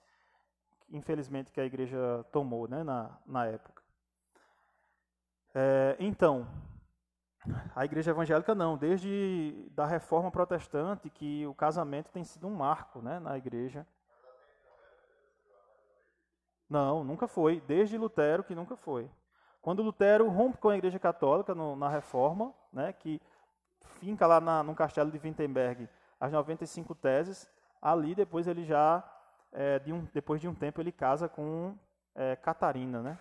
[0.88, 2.82] infelizmente, que a Igreja tomou, né?
[2.82, 3.82] Na, na época.
[5.54, 6.48] É, então,
[7.74, 13.00] a Igreja Evangélica não, desde da Reforma Protestante, que o casamento tem sido um marco,
[13.00, 13.18] né?
[13.18, 13.86] Na Igreja
[16.68, 17.60] não, nunca foi.
[17.60, 19.10] Desde Lutero que nunca foi.
[19.60, 23.20] Quando Lutero rompe com a Igreja Católica no, na Reforma, né, que
[24.00, 25.88] finca lá na, no castelo de Wittenberg
[26.20, 27.48] as 95 teses,
[27.80, 29.04] ali depois ele já,
[29.52, 31.76] é, de um, depois de um tempo, ele casa com
[32.14, 33.18] é, Catarina, né?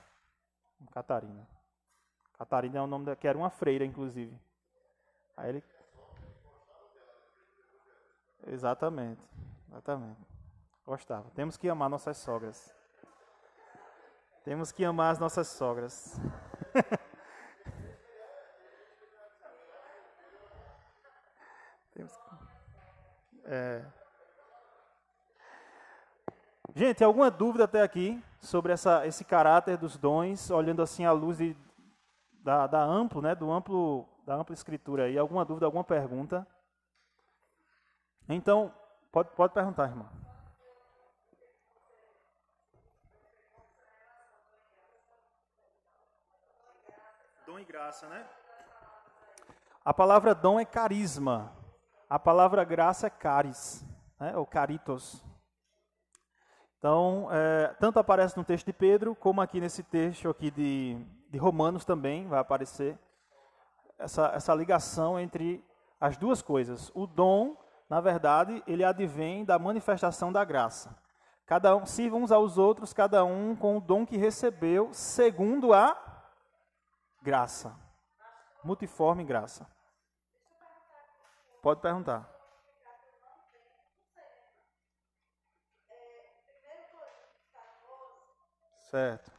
[0.92, 1.48] Catarina.
[2.44, 4.38] Catarina é o nome da, que era uma freira, inclusive.
[5.38, 5.64] Aí ele...
[8.48, 9.22] Exatamente,
[9.70, 10.20] exatamente.
[10.86, 11.32] Gostava.
[11.34, 12.76] Temos que amar nossas sogras.
[14.44, 16.20] Temos que amar as nossas sogras.
[21.96, 22.20] Temos
[23.46, 23.86] é...
[26.76, 31.38] Gente, alguma dúvida até aqui sobre essa, esse caráter dos dons, olhando assim à luz
[31.38, 31.56] de,
[32.44, 35.18] da, da amplo, né, do amplo, da ampla escritura aí?
[35.18, 36.46] Alguma dúvida, alguma pergunta?
[38.28, 38.74] Então,
[39.12, 40.10] pode, pode perguntar, irmão.
[47.48, 48.28] Dom e graça, né?
[49.86, 51.52] A palavra dom é carisma.
[52.10, 53.86] A palavra graça é caris,
[54.20, 54.36] né?
[54.38, 55.24] ou caritos.
[56.78, 60.98] Então, é, tanto aparece no texto de Pedro, como aqui nesse texto aqui de,
[61.34, 62.96] de Romanos também vai aparecer
[63.98, 65.66] essa, essa ligação entre
[66.00, 66.92] as duas coisas.
[66.94, 67.58] O dom,
[67.90, 70.96] na verdade, ele advém da manifestação da graça.
[71.48, 76.00] Cada um sirva uns aos outros, cada um com o dom que recebeu, segundo a
[77.24, 77.76] Graça.
[78.64, 79.66] Multiforme graça.
[81.64, 82.30] Pode perguntar.
[88.92, 89.33] Certo.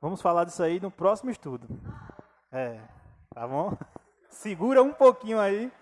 [0.00, 1.68] Vamos falar disso aí no próximo estudo.
[2.50, 2.80] É,
[3.34, 3.76] tá bom?
[4.28, 5.72] Segura um pouquinho aí.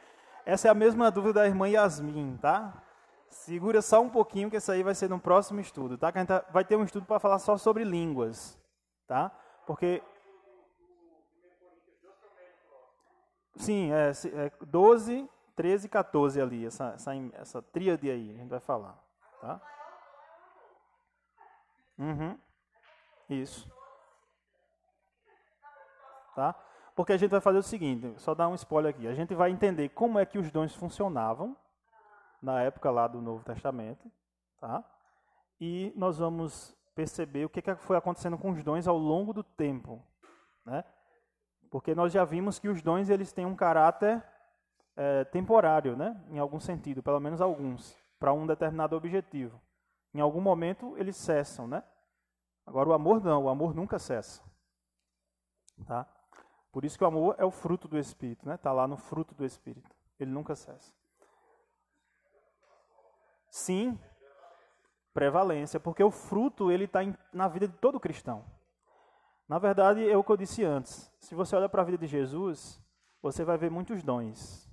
[0.45, 2.73] Essa é a mesma dúvida da irmã Yasmin, tá?
[3.29, 6.11] Segura só um pouquinho que isso aí vai ser no próximo estudo, tá?
[6.11, 8.59] Que a gente tá, vai ter um estudo para falar só sobre línguas,
[9.07, 9.31] tá?
[9.67, 10.03] Porque
[13.61, 18.49] Sim, é, é 12, 13 e 14 ali, essa, essa, essa tríade aí, a gente
[18.49, 18.99] vai falar.
[19.41, 19.61] Tá?
[22.01, 22.39] Uhum.
[23.29, 23.71] Isso.
[26.35, 26.55] Tá?
[26.97, 29.07] Porque a gente vai fazer o seguinte, só dar um spoiler aqui.
[29.07, 31.55] A gente vai entender como é que os dons funcionavam
[32.43, 34.11] na época lá do Novo Testamento,
[34.59, 34.83] tá?
[35.61, 40.03] E nós vamos perceber o que, foi acontecendo com os dons ao longo do tempo,
[40.65, 40.83] né?
[41.71, 44.23] Porque nós já vimos que os dons eles têm um caráter
[44.97, 46.19] é, temporário, né?
[46.31, 49.61] Em algum sentido, pelo menos alguns, para um determinado objetivo.
[50.13, 51.83] Em algum momento eles cessam, né?
[52.67, 54.43] Agora o amor não, o amor nunca cessa,
[55.87, 56.07] tá?
[56.73, 58.55] Por isso que o amor é o fruto do Espírito, né?
[58.55, 59.91] Está lá no fruto do Espírito.
[60.19, 60.95] Ele nunca cessa.
[63.51, 63.99] Sim,
[65.13, 67.01] prevalência, porque o fruto ele está
[67.33, 68.45] na vida de todo cristão.
[69.49, 71.13] Na verdade, é o que eu disse antes.
[71.19, 72.81] Se você olha para a vida de Jesus,
[73.21, 74.71] você vai ver muitos dons.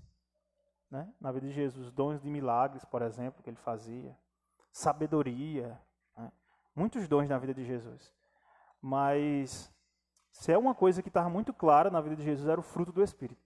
[0.91, 1.11] Né?
[1.19, 4.15] Na vida de Jesus, dons de milagres, por exemplo, que ele fazia,
[4.77, 5.79] sabedoria,
[6.15, 6.31] né?
[6.75, 8.13] muitos dons na vida de Jesus.
[8.79, 9.73] Mas
[10.29, 12.91] se é uma coisa que estava muito clara na vida de Jesus, era o fruto
[12.91, 13.41] do Espírito.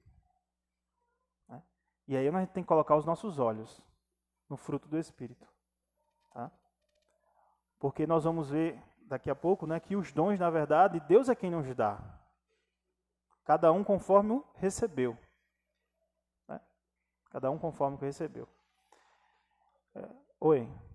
[1.47, 1.63] Né?
[2.05, 3.81] E aí a gente tem que colocar os nossos olhos
[4.49, 5.47] no fruto do Espírito.
[6.33, 6.51] Tá?
[7.79, 11.35] Porque nós vamos ver daqui a pouco, né, que os dons, na verdade, Deus é
[11.35, 11.97] quem nos dá.
[13.45, 15.17] Cada um conforme o recebeu.
[16.45, 16.59] Né?
[17.29, 18.49] Cada um conforme o que recebeu.
[19.95, 20.09] É,
[20.41, 20.90] oi.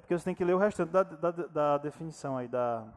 [0.00, 2.88] É porque você tem que ler o restante da, da, da definição aí, da,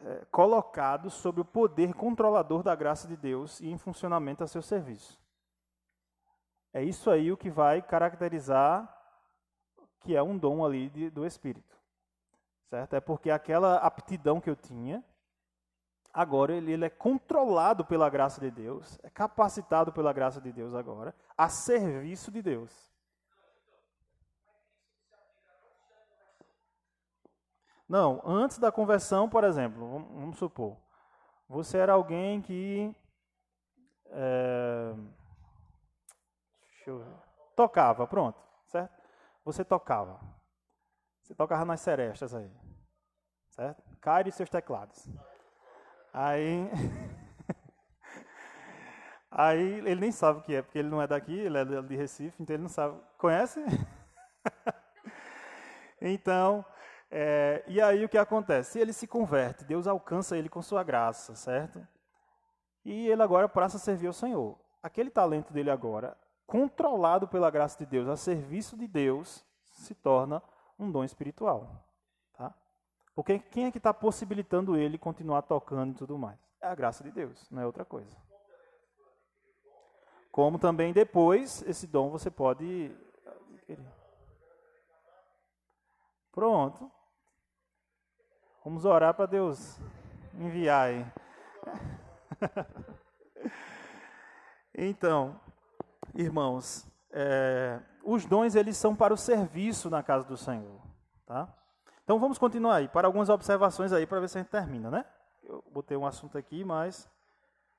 [0.00, 4.62] é, colocado sob o poder controlador da graça de Deus e em funcionamento a seu
[4.62, 5.20] serviço.
[6.72, 8.96] É isso aí o que vai caracterizar
[9.98, 11.76] que é um dom ali de, do Espírito.
[12.70, 12.94] Certo?
[12.94, 15.04] É porque aquela aptidão que eu tinha,
[16.14, 20.76] agora ele, ele é controlado pela graça de Deus, é capacitado pela graça de Deus
[20.76, 22.91] agora, a serviço de Deus.
[27.88, 30.76] Não, antes da conversão, por exemplo, vamos, supor,
[31.48, 32.94] você era alguém que
[34.06, 34.94] é,
[37.54, 38.92] tocava, pronto, certo?
[39.44, 40.20] Você tocava.
[41.22, 42.50] Você tocava nas serestas aí,
[43.50, 43.82] certo?
[44.00, 45.08] Caire seus teclados.
[46.12, 46.68] Aí,
[49.30, 51.96] aí ele nem sabe o que é, porque ele não é daqui, ele é de
[51.96, 53.00] Recife, então ele não sabe.
[53.18, 53.64] Conhece?
[56.00, 56.64] então,
[57.14, 58.78] é, e aí o que acontece?
[58.78, 61.86] Ele se converte, Deus alcança ele com sua graça, certo?
[62.82, 64.58] E ele agora passa a servir ao Senhor.
[64.82, 70.42] Aquele talento dele agora, controlado pela graça de Deus, a serviço de Deus, se torna
[70.78, 71.84] um dom espiritual.
[72.32, 72.54] Tá?
[73.14, 76.38] Porque quem é que está possibilitando ele continuar tocando e tudo mais?
[76.62, 78.16] É a graça de Deus, não é outra coisa.
[80.30, 82.90] Como também depois, esse dom você pode.
[86.32, 86.90] Pronto.
[88.64, 89.76] Vamos orar para Deus
[90.34, 91.06] enviar aí.
[94.72, 95.34] então,
[96.14, 100.80] irmãos, é, os dons eles são para o serviço na casa do Senhor,
[101.26, 101.52] tá?
[102.04, 105.04] Então vamos continuar aí para algumas observações aí para ver se a gente termina, né?
[105.42, 107.10] Eu botei um assunto aqui, mas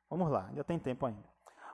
[0.09, 1.23] vamos lá, ainda tem tempo ainda.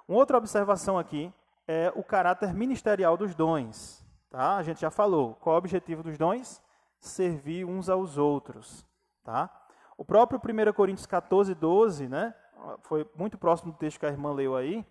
[0.08, 1.34] Uma outra observação aqui
[1.68, 4.56] é o caráter ministerial dos dons, tá?
[4.56, 5.34] A gente já falou.
[5.36, 6.62] Qual é o objetivo dos dons?
[7.00, 8.88] Servir uns aos outros.
[9.30, 9.48] Tá?
[9.96, 12.34] O próprio 1 Coríntios 14, 12, né,
[12.82, 14.84] foi muito próximo do texto que a irmã leu aí,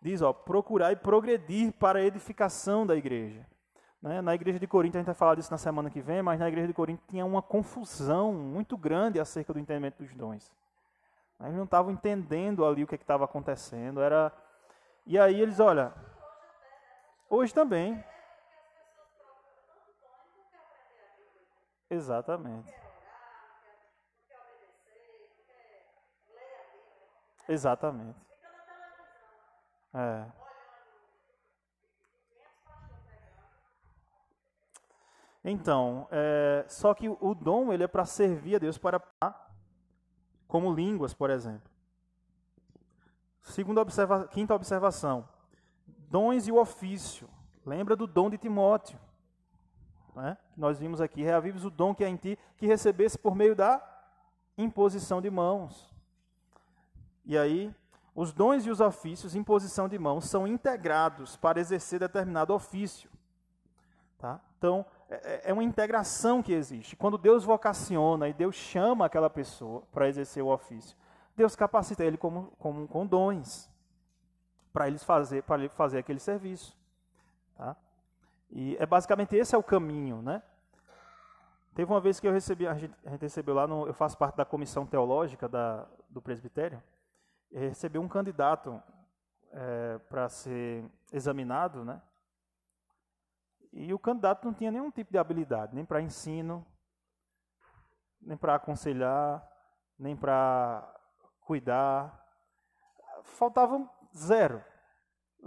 [0.00, 3.46] diz, ó, procurar e progredir para a edificação da igreja.
[4.00, 4.22] Né?
[4.22, 6.48] Na igreja de Corinto, a gente vai falar disso na semana que vem, mas na
[6.48, 10.50] igreja de Corinto tinha uma confusão muito grande acerca do entendimento dos dons.
[11.38, 14.00] Eles não estavam entendendo ali o que é estava acontecendo.
[14.00, 14.32] Era...
[15.04, 15.92] E aí eles, olha,
[17.28, 18.02] hoje também.
[21.90, 22.83] Exatamente.
[27.48, 28.18] Exatamente.
[29.92, 30.26] É.
[35.44, 39.00] Então, é, só que o dom ele é para servir a Deus para
[40.48, 41.70] como línguas, por exemplo.
[43.42, 45.28] Segunda observa, quinta observação,
[45.86, 47.28] dons e o ofício.
[47.64, 48.98] Lembra do dom de Timóteo,
[50.14, 50.38] né?
[50.56, 53.82] Nós vimos aqui, reavives o dom que é em ti, que recebesse por meio da
[54.56, 55.93] imposição de mãos.
[57.24, 57.74] E aí,
[58.14, 63.10] os dons e os ofícios, imposição de mãos, são integrados para exercer determinado ofício.
[64.18, 64.40] Tá?
[64.58, 66.96] Então, é, é, é uma integração que existe.
[66.96, 70.96] Quando Deus vocaciona e Deus chama aquela pessoa para exercer o ofício,
[71.36, 73.68] Deus capacita ele como, como, com dons
[74.72, 76.76] para eles fazer, para fazer aquele serviço.
[77.56, 77.76] Tá?
[78.50, 80.42] E é basicamente esse é o caminho, né?
[81.74, 84.16] Teve uma vez que eu recebi, a gente, a gente recebeu lá, no, eu faço
[84.16, 86.80] parte da comissão teológica da, do presbitério,
[87.60, 88.82] recebi um candidato
[89.52, 92.02] é, para ser examinado, né?
[93.72, 96.64] E o candidato não tinha nenhum tipo de habilidade, nem para ensino,
[98.20, 99.46] nem para aconselhar,
[99.98, 100.92] nem para
[101.40, 102.24] cuidar.
[103.22, 104.64] Faltava zero.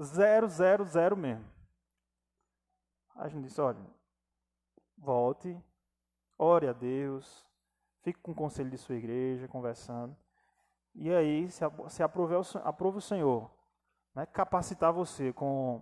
[0.01, 1.49] Zero, zero, zero mesmo.
[3.15, 3.79] A gente disse, olha,
[4.97, 5.59] volte,
[6.37, 7.45] ore a Deus,
[8.03, 10.15] fique com o conselho de sua igreja, conversando.
[10.99, 12.33] E aí, se, se aprove,
[12.63, 13.51] aprove o Senhor,
[14.15, 15.79] né, capacitar você com,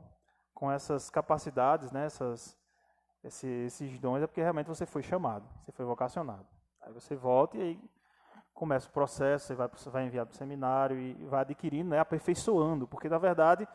[0.53, 2.57] com essas capacidades, né, essas,
[3.24, 6.45] esse, esses dons, é porque realmente você foi chamado, você foi vocacionado.
[6.82, 7.89] Aí você volta e aí
[8.53, 11.99] começa o processo, você vai, você vai enviar para o seminário e vai adquirindo, né,
[11.99, 13.66] aperfeiçoando, porque na verdade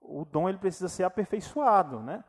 [0.00, 2.24] o dom ele precisa ser aperfeiçoado, né?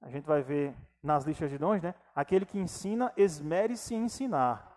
[0.00, 1.92] A gente vai ver nas listas de dons, né?
[2.14, 4.69] Aquele que ensina, esmere-se em ensinar.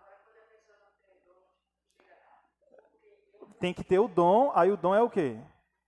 [3.60, 5.38] Tem que ter o dom, aí o dom é o quê?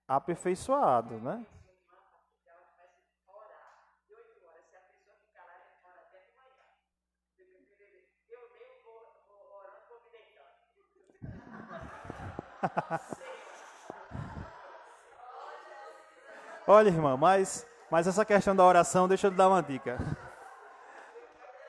[0.07, 1.45] Aperfeiçoado, né?
[16.67, 19.97] Olha, irmã, mas mas essa questão da oração, deixa eu lhe dar uma dica.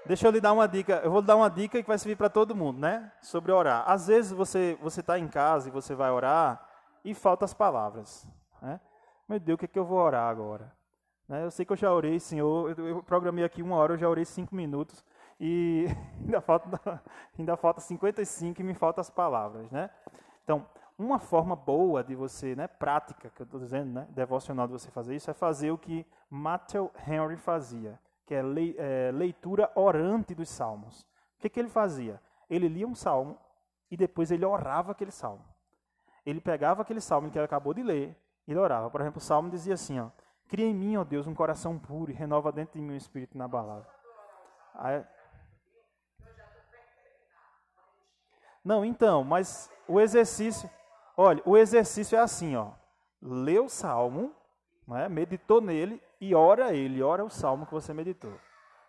[0.09, 1.03] Deixa eu lhe dar uma dica.
[1.05, 3.13] Eu vou lhe dar uma dica que vai servir para todo mundo, né?
[3.21, 3.85] Sobre orar.
[3.87, 6.67] Às vezes você você está em casa e você vai orar
[7.05, 8.27] e faltam as palavras,
[8.63, 8.81] né?
[9.29, 10.73] Meu Deus, o que, é que eu vou orar agora?
[11.29, 11.45] Né?
[11.45, 12.75] Eu sei que eu já orei, Senhor.
[12.79, 15.05] Eu, eu programei aqui uma hora, eu já orei cinco minutos
[15.39, 15.85] e
[16.25, 17.03] ainda falta
[17.39, 19.91] ainda falta 55 e me faltam as palavras, né?
[20.43, 20.67] Então,
[20.99, 24.91] uma forma boa de você, né, prática, que eu estou dizendo, né, devocional de você
[24.91, 30.35] fazer isso, é fazer o que Matthew Henry fazia, que é, le, é leitura orante
[30.35, 31.01] dos salmos.
[31.37, 32.20] O que, que ele fazia?
[32.51, 33.39] Ele lia um salmo
[33.91, 35.43] e depois ele orava aquele salmo.
[36.26, 38.14] Ele pegava aquele salmo que ele acabou de ler
[38.47, 38.91] e ele orava.
[38.91, 40.11] Por exemplo, o salmo dizia assim, ó,
[40.47, 43.35] Cria em mim, ó Deus, um coração puro e renova dentro de mim um espírito
[43.35, 43.91] inabalável.
[44.74, 45.05] Aí,
[48.64, 50.68] não, então, mas o exercício,
[51.16, 52.72] Olha, o exercício é assim, ó.
[53.20, 54.33] Lê o salmo,
[54.87, 58.39] né, meditou nele e ora ele, ora o salmo que você meditou.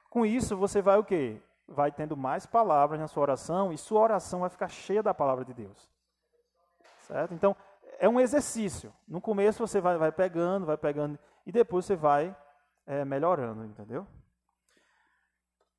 [0.09, 1.41] Com isso, você vai o quê?
[1.67, 5.45] Vai tendo mais palavras na sua oração e sua oração vai ficar cheia da palavra
[5.45, 5.91] de Deus.
[7.01, 7.33] Certo?
[7.33, 7.55] Então,
[7.99, 8.93] é um exercício.
[9.07, 12.35] No começo você vai, vai pegando, vai pegando, e depois você vai
[12.87, 14.07] é, melhorando, entendeu?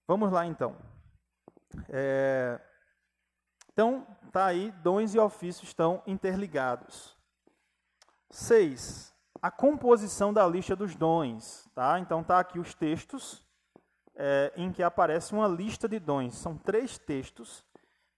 [0.06, 0.76] Vamos lá então.
[1.88, 2.60] É,
[3.72, 7.16] então, tá aí, dons e ofícios estão interligados.
[8.28, 11.68] Seis, a composição da lista dos dons.
[11.74, 11.98] Tá?
[11.98, 13.42] Então, tá aqui os textos
[14.14, 16.34] é, em que aparece uma lista de dons.
[16.34, 17.64] São três textos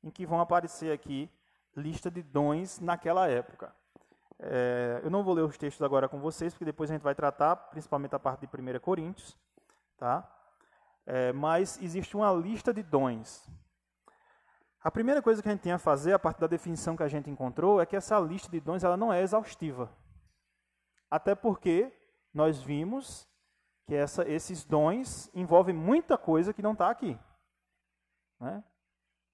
[0.03, 1.31] em que vão aparecer aqui
[1.77, 3.75] lista de dons naquela época.
[4.39, 7.15] É, eu não vou ler os textos agora com vocês, porque depois a gente vai
[7.15, 9.39] tratar, principalmente a parte de 1 Coríntios.
[9.97, 10.29] Tá?
[11.07, 13.49] É, mas existe uma lista de dons.
[14.83, 17.09] A primeira coisa que a gente tem a fazer, a partir da definição que a
[17.09, 19.89] gente encontrou, é que essa lista de dons ela não é exaustiva.
[21.13, 21.93] Até porque
[22.33, 23.29] nós vimos
[23.85, 27.19] que essa, esses dons envolvem muita coisa que não está aqui.
[28.41, 28.65] Né?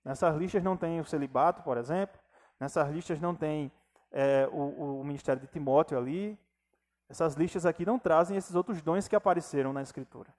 [0.04, 2.20] Nessas listas não tem o celibato, por exemplo.
[2.58, 3.70] Nessas listas não tem
[4.10, 6.36] é, o, o ministério de Timóteo ali.
[7.08, 10.34] Essas listas aqui não trazem esses outros dons que apareceram na Escritura.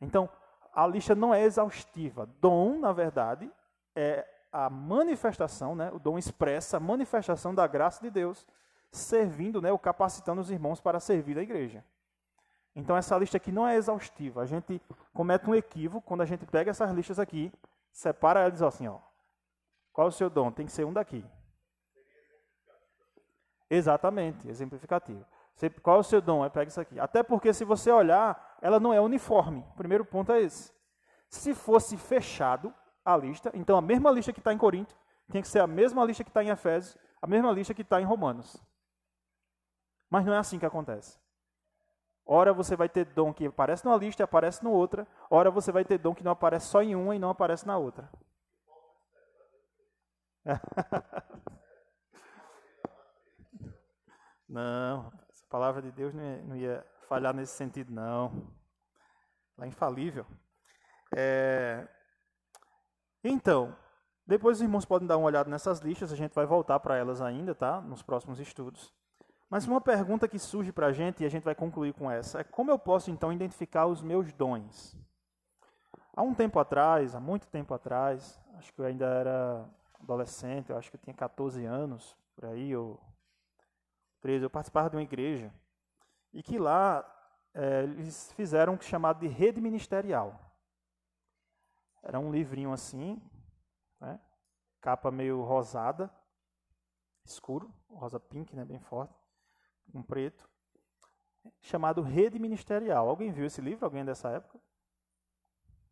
[0.00, 0.28] Então,
[0.74, 2.26] a lista não é exaustiva.
[2.40, 3.48] Dom, na verdade,
[3.94, 8.44] é a manifestação, né, o dom expressa a manifestação da graça de Deus,
[8.90, 11.84] servindo, né, ou capacitando os irmãos para servir a igreja.
[12.74, 14.42] Então essa lista aqui não é exaustiva.
[14.42, 14.80] A gente
[15.12, 17.52] comete um equívoco quando a gente pega essas listas aqui,
[17.92, 18.98] separa elas e diz assim, ó,
[19.92, 20.50] qual é o seu dom?
[20.52, 21.24] Tem que ser um daqui.
[23.68, 25.24] Exatamente, exemplificativo.
[25.82, 26.42] Qual é o seu dom?
[26.42, 26.98] Aí pega isso aqui.
[26.98, 29.64] Até porque se você olhar, ela não é uniforme.
[29.72, 30.72] O primeiro ponto é esse.
[31.28, 32.74] Se fosse fechado
[33.04, 34.96] a lista, então a mesma lista que está em Corinto
[35.30, 38.00] tinha que ser a mesma lista que está em Efésios, a mesma lista que está
[38.00, 38.56] em Romanos.
[40.10, 41.16] Mas não é assim que acontece.
[42.26, 45.06] Ora você vai ter dom que aparece numa lista e aparece na outra.
[45.30, 47.78] Ora você vai ter dom que não aparece só em uma e não aparece na
[47.78, 48.10] outra.
[54.48, 55.12] não, a
[55.48, 58.48] palavra de Deus não ia, não ia falhar nesse sentido, não.
[59.56, 60.26] Ela é infalível.
[61.14, 61.88] É...
[63.22, 63.76] Então,
[64.26, 67.20] depois os irmãos podem dar uma olhada nessas listas, a gente vai voltar para elas
[67.20, 67.80] ainda, tá?
[67.80, 68.94] Nos próximos estudos.
[69.50, 72.38] Mas uma pergunta que surge para a gente, e a gente vai concluir com essa,
[72.38, 74.96] é como eu posso então identificar os meus dons?
[76.14, 79.68] Há um tempo atrás, há muito tempo atrás, acho que eu ainda era
[80.00, 83.00] adolescente, eu acho que eu tinha 14 anos, por aí, ou
[84.20, 85.52] 13, eu participava de uma igreja,
[86.32, 87.04] e que lá
[87.52, 90.38] é, eles fizeram o que chamado de rede ministerial.
[92.04, 93.20] Era um livrinho assim,
[93.98, 94.20] né,
[94.80, 96.08] capa meio rosada,
[97.24, 99.19] escuro, rosa pink, né, bem forte
[99.94, 100.48] um preto,
[101.60, 103.08] chamado Rede Ministerial.
[103.08, 103.84] Alguém viu esse livro?
[103.84, 104.60] Alguém dessa época?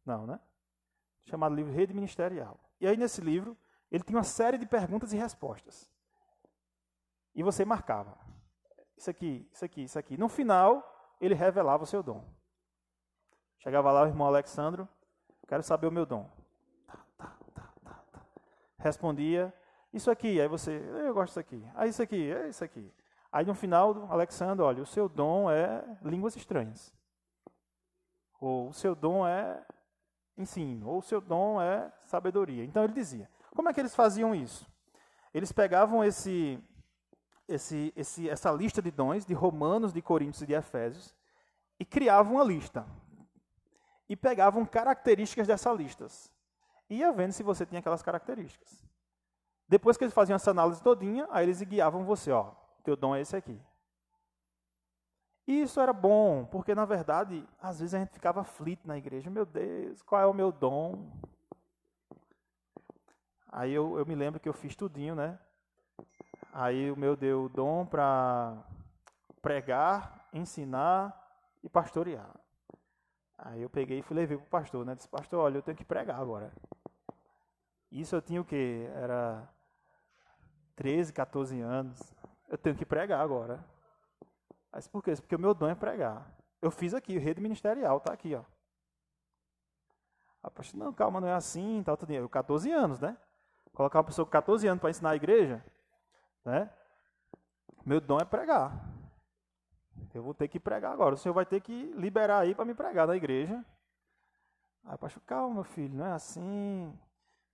[0.04, 0.40] Não, né?
[1.24, 2.58] Chamado livro Rede Ministerial.
[2.80, 3.56] E aí nesse livro,
[3.90, 5.90] ele tinha uma série de perguntas e respostas.
[7.34, 8.18] E você marcava.
[8.96, 10.16] Isso aqui, isso aqui, isso aqui.
[10.16, 12.24] No final, ele revelava o seu dom.
[13.58, 14.88] Chegava lá o irmão Alexandro,
[15.46, 16.30] quero saber o meu dom.
[16.86, 18.26] Tá, tá, tá,
[18.78, 19.52] Respondia,
[19.92, 21.68] isso aqui, aí você, eu gosto disso aqui.
[21.74, 22.92] Ah, isso aqui, é isso aqui.
[23.38, 26.92] Aí no final, Alexandre, olha, o seu dom é línguas estranhas.
[28.40, 29.64] Ou o seu dom é
[30.36, 32.64] ensino, ou o seu dom é sabedoria.
[32.64, 33.30] Então ele dizia.
[33.54, 34.68] Como é que eles faziam isso?
[35.32, 36.58] Eles pegavam esse,
[37.46, 41.14] esse, esse, essa lista de dons de Romanos, de Coríntios e de Efésios
[41.78, 42.84] e criavam uma lista.
[44.08, 46.32] E pegavam características dessas listas.
[46.90, 48.84] E ia vendo se você tinha aquelas características.
[49.68, 53.20] Depois que eles faziam essa análise todinha, aí eles guiavam você, ó, teu dom é
[53.20, 53.60] esse aqui.
[55.46, 59.28] E isso era bom, porque na verdade, às vezes a gente ficava aflito na igreja.
[59.28, 61.10] Meu Deus, qual é o meu dom?
[63.50, 65.38] Aí eu, eu me lembro que eu fiz tudinho, né?
[66.50, 68.56] Aí o meu deu dom para
[69.42, 71.14] pregar, ensinar
[71.62, 72.34] e pastorear.
[73.36, 74.94] Aí eu peguei e fui para o pastor, né?
[74.94, 76.52] Disse, pastor, olha, eu tenho que pregar agora.
[77.92, 78.90] Isso eu tinha o quê?
[78.94, 79.46] Era
[80.74, 82.17] 13, 14 anos
[82.48, 83.64] eu tenho que pregar agora.
[84.72, 85.14] Mas por quê?
[85.16, 86.30] Porque o meu dom é pregar.
[86.60, 88.42] Eu fiz aqui, rede ministerial, tá aqui, ó.
[90.42, 92.12] A pastor, não, calma, não é assim, tal, tudo.
[92.12, 93.16] Eu, 14 anos, né?
[93.72, 95.64] Colocar uma pessoa com 14 anos para ensinar a igreja,
[96.44, 96.70] né?
[97.84, 98.72] Meu dom é pregar.
[100.14, 101.14] Eu vou ter que pregar agora.
[101.14, 103.64] O senhor vai ter que liberar aí para me pregar na igreja.
[104.84, 106.92] Aí o pastor, calma, meu filho, não é assim.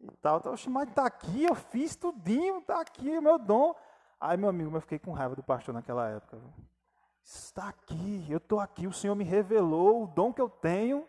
[0.01, 0.55] E tal, tal.
[0.69, 3.75] Mas tá aqui, eu fiz tudinho, tá aqui o meu dom.
[4.27, 6.41] Aí, meu amigo, eu fiquei com raiva do pastor naquela época.
[7.23, 11.07] Está aqui, eu estou aqui, o Senhor me revelou o dom que eu tenho,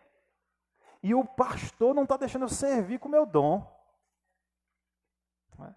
[1.02, 3.66] e o pastor não está deixando eu servir com o meu dom.
[5.62, 5.74] É?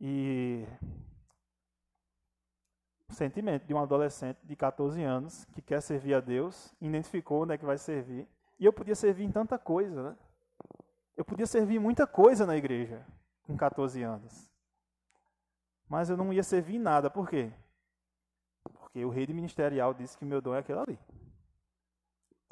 [0.00, 0.66] E
[3.06, 7.52] o sentimento de um adolescente de 14 anos que quer servir a Deus, identificou onde
[7.52, 8.26] é que vai servir.
[8.58, 10.16] E eu podia servir em tanta coisa, né?
[11.14, 13.06] Eu podia servir muita coisa na igreja
[13.42, 14.48] com 14 anos.
[15.88, 17.08] Mas eu não ia servir em nada.
[17.08, 17.50] Por quê?
[18.62, 20.98] Porque o rei ministerial disse que meu dom é aquele ali.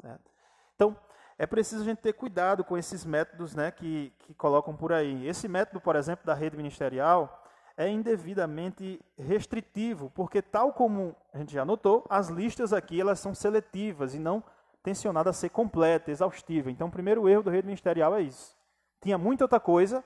[0.01, 0.31] Certo?
[0.75, 0.97] Então,
[1.37, 5.27] é preciso a gente ter cuidado com esses métodos né, que, que colocam por aí.
[5.27, 7.43] Esse método, por exemplo, da rede ministerial
[7.75, 13.35] é indevidamente restritivo, porque tal como a gente já notou, as listas aqui elas são
[13.35, 14.43] seletivas e não
[14.81, 16.71] tensionadas a ser completa, exaustiva.
[16.71, 18.57] Então, o primeiro erro do rede ministerial é isso.
[18.99, 20.03] Tinha muita outra coisa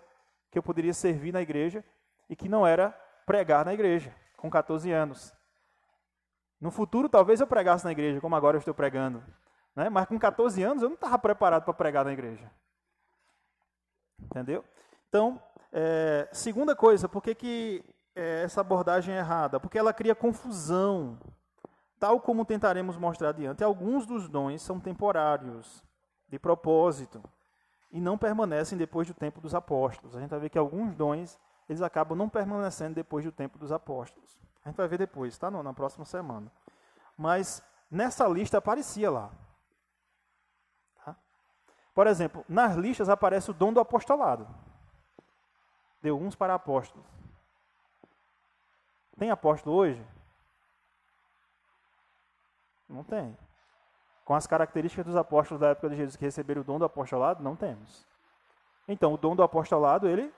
[0.50, 1.84] que eu poderia servir na igreja
[2.30, 2.94] e que não era
[3.32, 5.34] pregar na igreja, com 14 anos.
[6.60, 9.24] No futuro, talvez eu pregasse na igreja, como agora eu estou pregando.
[9.74, 9.90] Né?
[9.90, 12.52] Mas com 14 anos, eu não estava preparado para pregar na igreja.
[14.20, 14.66] Entendeu?
[15.08, 15.42] Então,
[15.72, 19.62] é, segunda coisa, por que, que é, essa abordagem é errada?
[19.62, 21.18] Porque ela cria confusão.
[21.98, 25.86] Tal como tentaremos mostrar adiante, alguns dos dons são temporários,
[26.28, 27.24] de propósito,
[27.92, 30.18] e não permanecem depois do tempo dos apóstolos.
[30.18, 31.40] A gente vai ver que alguns dons
[31.72, 34.38] eles acabam não permanecendo depois do tempo dos apóstolos.
[34.62, 35.50] A gente vai ver depois, tá?
[35.50, 36.52] na próxima semana.
[37.18, 39.32] Mas nessa lista aparecia lá.
[41.06, 41.16] Tá?
[41.96, 44.46] Por exemplo, nas listas aparece o dom do apostolado.
[46.02, 47.08] Deu uns para apóstolos.
[49.18, 50.06] Tem apóstolo hoje?
[52.90, 53.38] Não tem.
[54.26, 57.42] com as características dos apóstolos da época de Jesus que receberam o dom do apostolado?
[57.42, 58.06] Não temos.
[58.90, 60.34] Então, o dom do apostolado, ele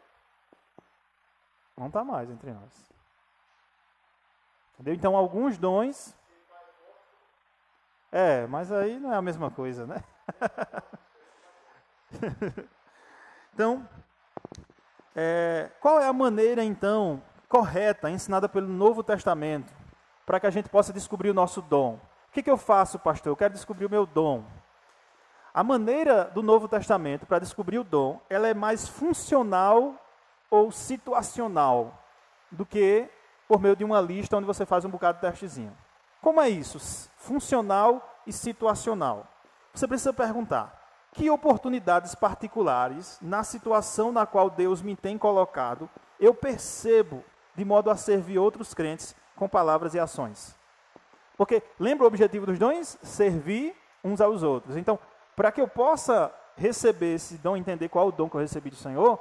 [1.78, 2.94] não está mais entre nós.
[4.74, 4.94] Entendeu?
[4.94, 6.16] Então, alguns dons.
[8.12, 10.04] É, mas aí não é a mesma coisa, né?
[13.54, 13.88] então,
[15.16, 19.74] é, qual é a maneira, então, correta, ensinada pelo Novo Testamento,
[20.26, 22.00] para que a gente possa descobrir o nosso dom?
[22.30, 23.32] O que, que eu faço, pastor?
[23.32, 24.44] Eu quero descobrir o meu dom.
[25.54, 30.03] A maneira do Novo Testamento para descobrir o dom, ela é mais funcional
[30.54, 32.00] ou situacional
[32.52, 33.10] do que
[33.48, 35.76] por meio de uma lista onde você faz um bocado de testezinho.
[36.22, 36.80] Como é isso?
[37.18, 39.28] Funcional e situacional.
[39.74, 40.80] Você precisa perguntar:
[41.12, 45.90] que oportunidades particulares, na situação na qual Deus me tem colocado,
[46.20, 47.24] eu percebo
[47.56, 50.56] de modo a servir outros crentes com palavras e ações?
[51.36, 52.96] Porque lembra o objetivo dos dons?
[53.02, 54.78] Servir uns aos outros.
[54.78, 55.00] Então,
[55.36, 58.70] para que eu possa receber esse dom, entender qual é o dom que eu recebi
[58.70, 59.20] do Senhor,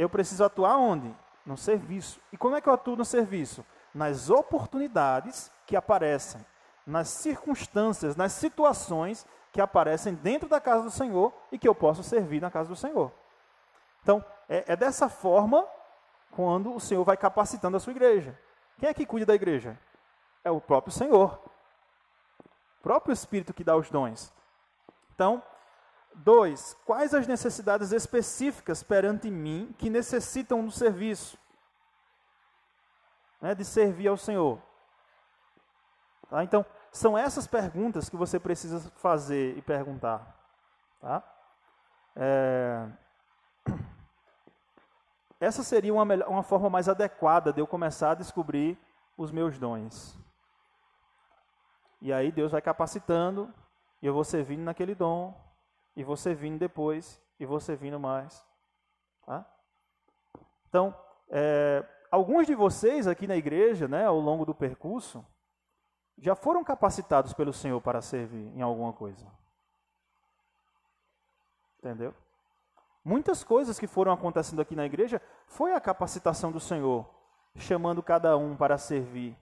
[0.00, 1.14] eu preciso atuar onde?
[1.44, 2.18] No serviço.
[2.32, 3.62] E como é que eu atuo no serviço?
[3.94, 6.44] Nas oportunidades que aparecem,
[6.86, 12.02] nas circunstâncias, nas situações que aparecem dentro da casa do Senhor e que eu posso
[12.02, 13.12] servir na casa do Senhor.
[14.02, 15.66] Então, é, é dessa forma
[16.30, 18.38] quando o Senhor vai capacitando a sua igreja.
[18.78, 19.78] Quem é que cuida da igreja?
[20.42, 21.38] É o próprio Senhor.
[22.78, 24.32] O próprio Espírito que dá os dons.
[25.14, 25.42] Então,
[26.14, 31.38] dois, quais as necessidades específicas perante mim que necessitam do serviço?
[33.40, 34.60] Né, de servir ao Senhor.
[36.28, 36.44] Tá?
[36.44, 40.36] Então, são essas perguntas que você precisa fazer e perguntar.
[41.00, 41.22] Tá?
[42.16, 42.86] É...
[45.40, 48.78] Essa seria uma, melhor, uma forma mais adequada de eu começar a descobrir
[49.16, 50.18] os meus dons.
[52.02, 53.52] E aí Deus vai capacitando,
[54.02, 55.34] e eu vou servindo naquele dom,
[56.00, 58.42] e vou servindo depois, e vou servindo mais.
[59.26, 59.44] Tá?
[60.66, 60.98] Então,
[61.28, 65.22] é, alguns de vocês aqui na igreja, né, ao longo do percurso,
[66.16, 69.26] já foram capacitados pelo Senhor para servir em alguma coisa.
[71.78, 72.14] Entendeu?
[73.04, 77.06] Muitas coisas que foram acontecendo aqui na igreja foi a capacitação do Senhor,
[77.56, 79.36] chamando cada um para servir.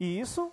[0.00, 0.52] E isso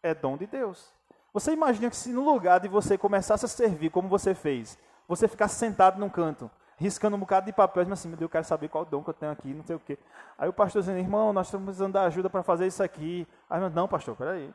[0.00, 0.94] é dom de Deus.
[1.32, 5.28] Você imagina que se no lugar de você começasse a servir como você fez, você
[5.28, 8.44] ficasse sentado num canto, riscando um bocado de papel, mas assim, meu Deus, eu quero
[8.44, 9.98] saber qual dom que eu tenho aqui, não sei o quê.
[10.36, 13.26] Aí o pastor dizendo, irmão, nós estamos precisando da ajuda para fazer isso aqui.
[13.48, 14.52] Aí, não, pastor, peraí.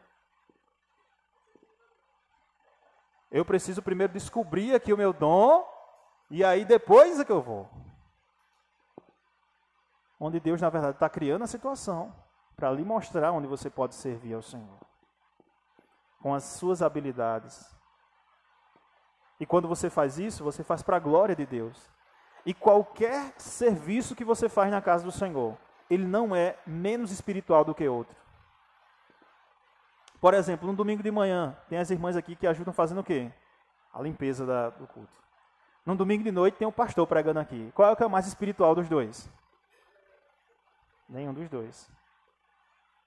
[3.31, 5.67] Eu preciso primeiro descobrir aqui o meu dom,
[6.29, 7.69] e aí depois é que eu vou.
[10.19, 12.15] Onde Deus, na verdade, está criando a situação
[12.55, 14.79] para lhe mostrar onde você pode servir ao Senhor.
[16.25, 17.71] Com as suas habilidades.
[19.39, 21.87] E quando você faz isso, você faz para a glória de Deus.
[22.43, 25.55] E qualquer serviço que você faz na casa do Senhor,
[25.87, 28.17] ele não é menos espiritual do que outro.
[30.19, 33.31] Por exemplo, no domingo de manhã, tem as irmãs aqui que ajudam fazendo o quê?
[33.93, 35.15] A limpeza da, do culto.
[35.85, 37.71] No domingo de noite tem o um pastor pregando aqui.
[37.75, 39.29] Qual é o que é o mais espiritual dos dois?
[41.07, 41.87] Nenhum dos dois.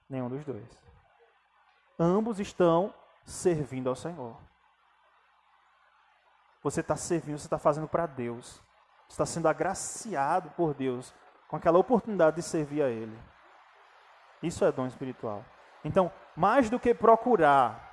[0.09, 0.87] Nenhum dos dois.
[1.99, 2.93] Ambos estão
[3.29, 4.35] servindo ao Senhor.
[6.61, 8.61] Você está servindo, você está fazendo para Deus.
[9.07, 11.13] Você está sendo agraciado por Deus
[11.47, 13.17] com aquela oportunidade de servir a Ele.
[14.41, 15.43] Isso é dom espiritual.
[15.83, 17.89] Então, mais do que procurar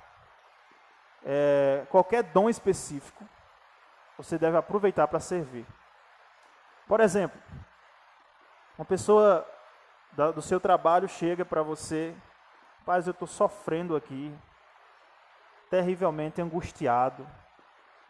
[1.23, 3.27] é, qualquer dom específico,
[4.17, 5.65] você deve aproveitar para servir.
[6.87, 7.39] Por exemplo,
[8.77, 9.47] uma pessoa
[10.13, 12.15] da, do seu trabalho chega para você,
[12.85, 14.33] paz, eu estou sofrendo aqui,
[15.69, 17.27] terrivelmente angustiado,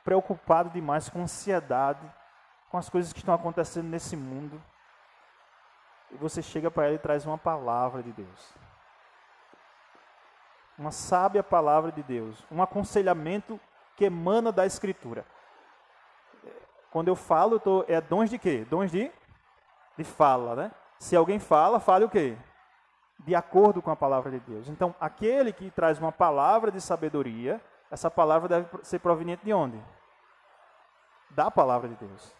[0.03, 2.09] preocupado demais com ansiedade,
[2.69, 4.61] com as coisas que estão acontecendo nesse mundo.
[6.11, 8.53] E você chega para ela e traz uma palavra de Deus
[10.77, 13.59] uma sábia palavra de Deus, um aconselhamento
[13.95, 15.25] que emana da Escritura.
[16.91, 18.65] Quando eu falo, eu tô, é dons de quê?
[18.69, 19.11] Dons de,
[19.97, 20.71] de fala, né?
[20.99, 22.37] Se alguém fala, fale o quê?
[23.19, 24.69] De acordo com a palavra de Deus.
[24.69, 29.81] Então, aquele que traz uma palavra de sabedoria, essa palavra deve ser proveniente de onde?
[31.31, 32.35] Da palavra de Deus.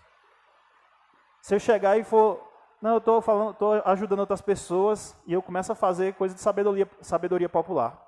[1.42, 2.46] Se eu chegar e for,
[2.82, 6.42] não, eu estou falando, estou ajudando outras pessoas e eu começo a fazer coisa de
[6.42, 8.00] sabedoria, sabedoria popular.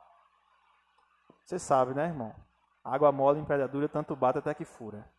[1.44, 2.36] Você sabe, né, irmão?
[2.84, 5.10] Água mole dura, tanto bate até que fura.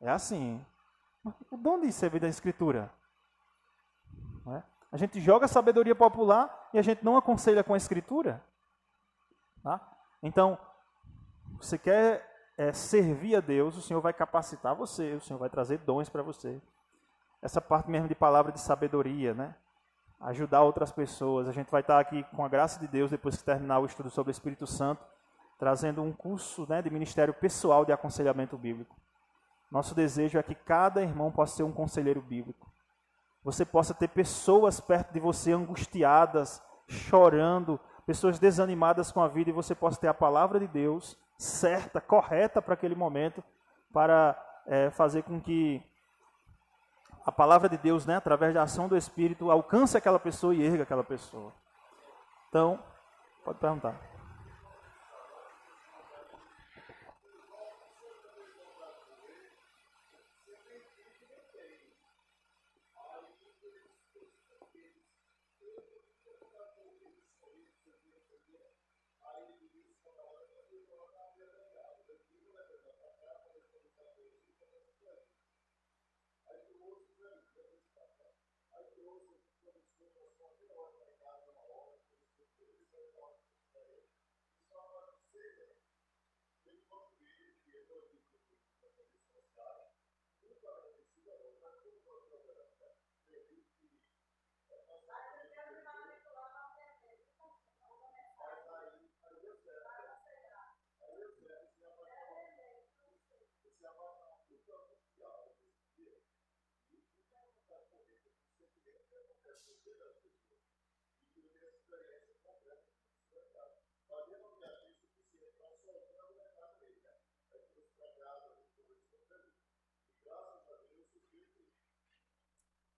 [0.00, 0.64] É assim.
[1.52, 2.90] De onde isso é da Escritura?
[4.56, 4.62] É?
[4.90, 8.42] A gente joga sabedoria popular e a gente não aconselha com a Escritura.
[9.62, 9.80] Tá?
[10.22, 10.58] Então,
[11.58, 12.26] você quer
[12.56, 16.22] é, servir a Deus, o Senhor vai capacitar você, o Senhor vai trazer dons para
[16.22, 16.60] você.
[17.40, 19.54] Essa parte mesmo de palavra de sabedoria, né?
[20.20, 21.46] Ajudar outras pessoas.
[21.46, 24.10] A gente vai estar aqui com a graça de Deus, depois que terminar o estudo
[24.10, 25.04] sobre o Espírito Santo,
[25.56, 28.96] trazendo um curso né, de ministério pessoal de aconselhamento bíblico.
[29.70, 32.68] Nosso desejo é que cada irmão possa ser um conselheiro bíblico.
[33.48, 39.54] Você possa ter pessoas perto de você angustiadas, chorando, pessoas desanimadas com a vida, e
[39.54, 43.42] você possa ter a palavra de Deus certa, correta para aquele momento,
[43.90, 45.82] para é, fazer com que
[47.24, 50.82] a palavra de Deus, né, através da ação do Espírito, alcance aquela pessoa e erga
[50.82, 51.50] aquela pessoa.
[52.50, 52.78] Então,
[53.46, 53.98] pode perguntar.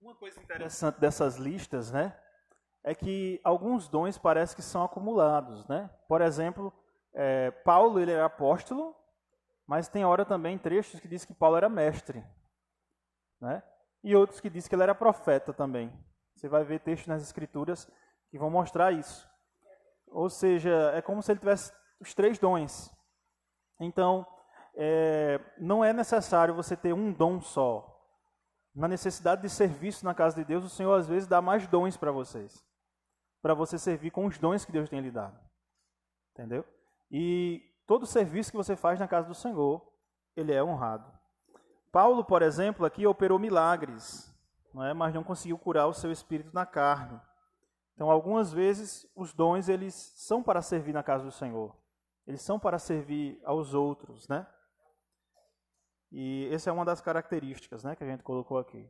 [0.01, 2.17] Uma coisa interessante dessas listas, né,
[2.83, 5.91] é que alguns dons parece que são acumulados, né?
[6.07, 6.73] Por exemplo,
[7.13, 8.95] é, Paulo ele era apóstolo,
[9.67, 12.25] mas tem hora também trechos que diz que Paulo era mestre,
[13.39, 13.61] né?
[14.03, 15.93] E outros que diz que ele era profeta também.
[16.35, 17.87] Você vai ver textos nas escrituras
[18.31, 19.29] que vão mostrar isso.
[20.07, 22.91] Ou seja, é como se ele tivesse os três dons.
[23.79, 24.25] Então,
[24.75, 27.90] é, não é necessário você ter um dom só.
[28.73, 31.97] Na necessidade de serviço na casa de Deus, o Senhor às vezes dá mais dons
[31.97, 32.65] para vocês.
[33.41, 35.37] Para você servir com os dons que Deus tem lhe dado.
[36.33, 36.65] Entendeu?
[37.09, 39.85] E todo serviço que você faz na casa do Senhor,
[40.35, 41.11] ele é honrado.
[41.91, 44.33] Paulo, por exemplo, aqui operou milagres,
[44.73, 44.93] não é?
[44.93, 47.19] mas não conseguiu curar o seu espírito na carne.
[47.93, 51.75] Então, algumas vezes, os dons eles são para servir na casa do Senhor.
[52.25, 54.47] Eles são para servir aos outros, né?
[56.11, 58.89] E essa é uma das características né, que a gente colocou aqui.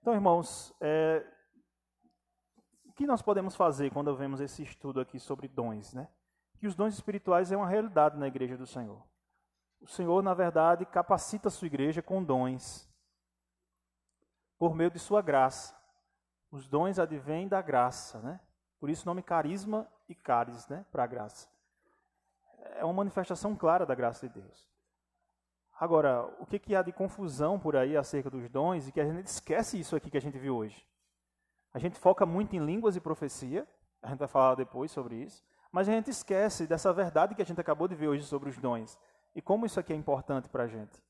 [0.00, 1.24] Então, irmãos, é,
[2.84, 5.92] o que nós podemos fazer quando vemos esse estudo aqui sobre dons?
[5.92, 6.08] Né?
[6.58, 9.04] Que os dons espirituais é uma realidade na igreja do Senhor.
[9.80, 12.88] O Senhor, na verdade, capacita a sua igreja com dons,
[14.56, 15.76] por meio de sua graça.
[16.50, 18.38] Os dons advêm da graça, né?
[18.78, 20.86] Por isso o nome carisma e caris, né?
[20.92, 21.48] Para a graça.
[22.76, 24.71] É uma manifestação clara da graça de Deus.
[25.78, 29.04] Agora, o que, que há de confusão por aí acerca dos dons e que a
[29.04, 30.86] gente esquece isso aqui que a gente viu hoje?
[31.74, 33.66] A gente foca muito em línguas e profecia,
[34.02, 37.46] a gente vai falar depois sobre isso, mas a gente esquece dessa verdade que a
[37.46, 38.98] gente acabou de ver hoje sobre os dons
[39.34, 41.02] e como isso aqui é importante para a gente.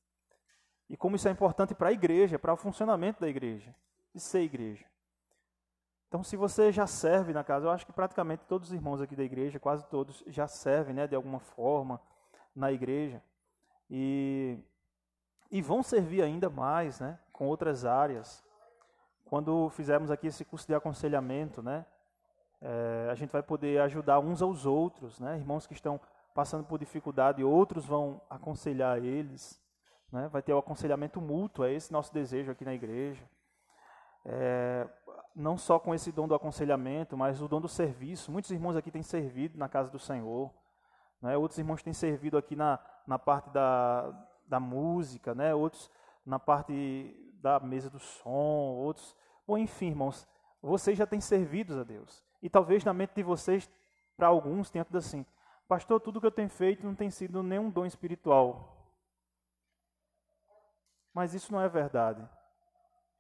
[0.88, 3.74] E como isso é importante para a igreja, para o funcionamento da igreja,
[4.14, 4.84] de ser igreja.
[6.06, 9.16] Então, se você já serve na casa, eu acho que praticamente todos os irmãos aqui
[9.16, 12.00] da igreja, quase todos, já servem né, de alguma forma
[12.54, 13.22] na igreja
[13.94, 14.58] e,
[15.50, 18.42] e vão servir ainda mais né, com outras áreas.
[19.26, 21.84] Quando fizermos aqui esse curso de aconselhamento, né,
[22.62, 26.00] é, a gente vai poder ajudar uns aos outros, né, irmãos que estão
[26.34, 29.60] passando por dificuldade, outros vão aconselhar eles.
[30.10, 33.22] Né, vai ter o aconselhamento mútuo, é esse nosso desejo aqui na igreja.
[34.24, 34.88] É,
[35.36, 38.32] não só com esse dom do aconselhamento, mas o dom do serviço.
[38.32, 40.50] Muitos irmãos aqui têm servido na casa do Senhor.
[41.22, 41.36] Né?
[41.36, 44.10] Outros irmãos têm servido aqui na, na parte da,
[44.46, 45.54] da música, né?
[45.54, 45.88] outros
[46.26, 49.16] na parte da mesa do som, outros.
[49.46, 50.26] Bom, enfim, irmãos,
[50.60, 52.22] vocês já têm servido a Deus.
[52.42, 53.70] E talvez na mente de vocês,
[54.16, 55.24] para alguns, tenha tudo assim:
[55.66, 58.76] Pastor, tudo que eu tenho feito não tem sido nenhum dom espiritual.
[61.14, 62.26] Mas isso não é verdade.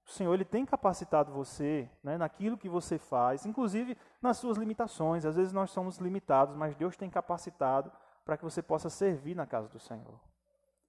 [0.04, 5.24] O Senhor ele tem capacitado você né, naquilo que você faz, inclusive nas suas limitações.
[5.24, 7.92] Às vezes nós somos limitados, mas Deus tem capacitado
[8.24, 10.20] para que você possa servir na casa do Senhor.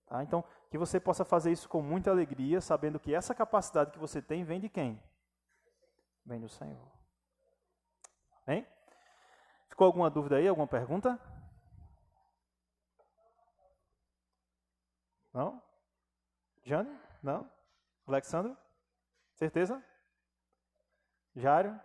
[0.08, 0.24] Tá?
[0.24, 4.22] Então, que você possa fazer isso com muita alegria, sabendo que essa capacidade que você
[4.22, 5.02] tem vem de quem?
[6.26, 6.92] Vem do Senhor.
[8.46, 8.68] Amém?
[9.70, 10.48] Ficou alguma dúvida aí?
[10.48, 11.20] Alguma pergunta?
[15.34, 15.62] Não?
[16.64, 16.96] Jane?
[17.22, 17.50] Não?
[18.06, 18.56] Alexandre?
[19.36, 19.84] Certeza?
[21.36, 21.80] Jário?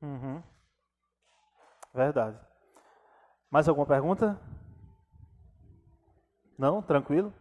[0.00, 0.42] Uhum.
[1.92, 2.38] Verdade.
[3.50, 4.38] Mais alguma pergunta?
[6.58, 6.82] Não?
[6.82, 7.32] Tranquilo?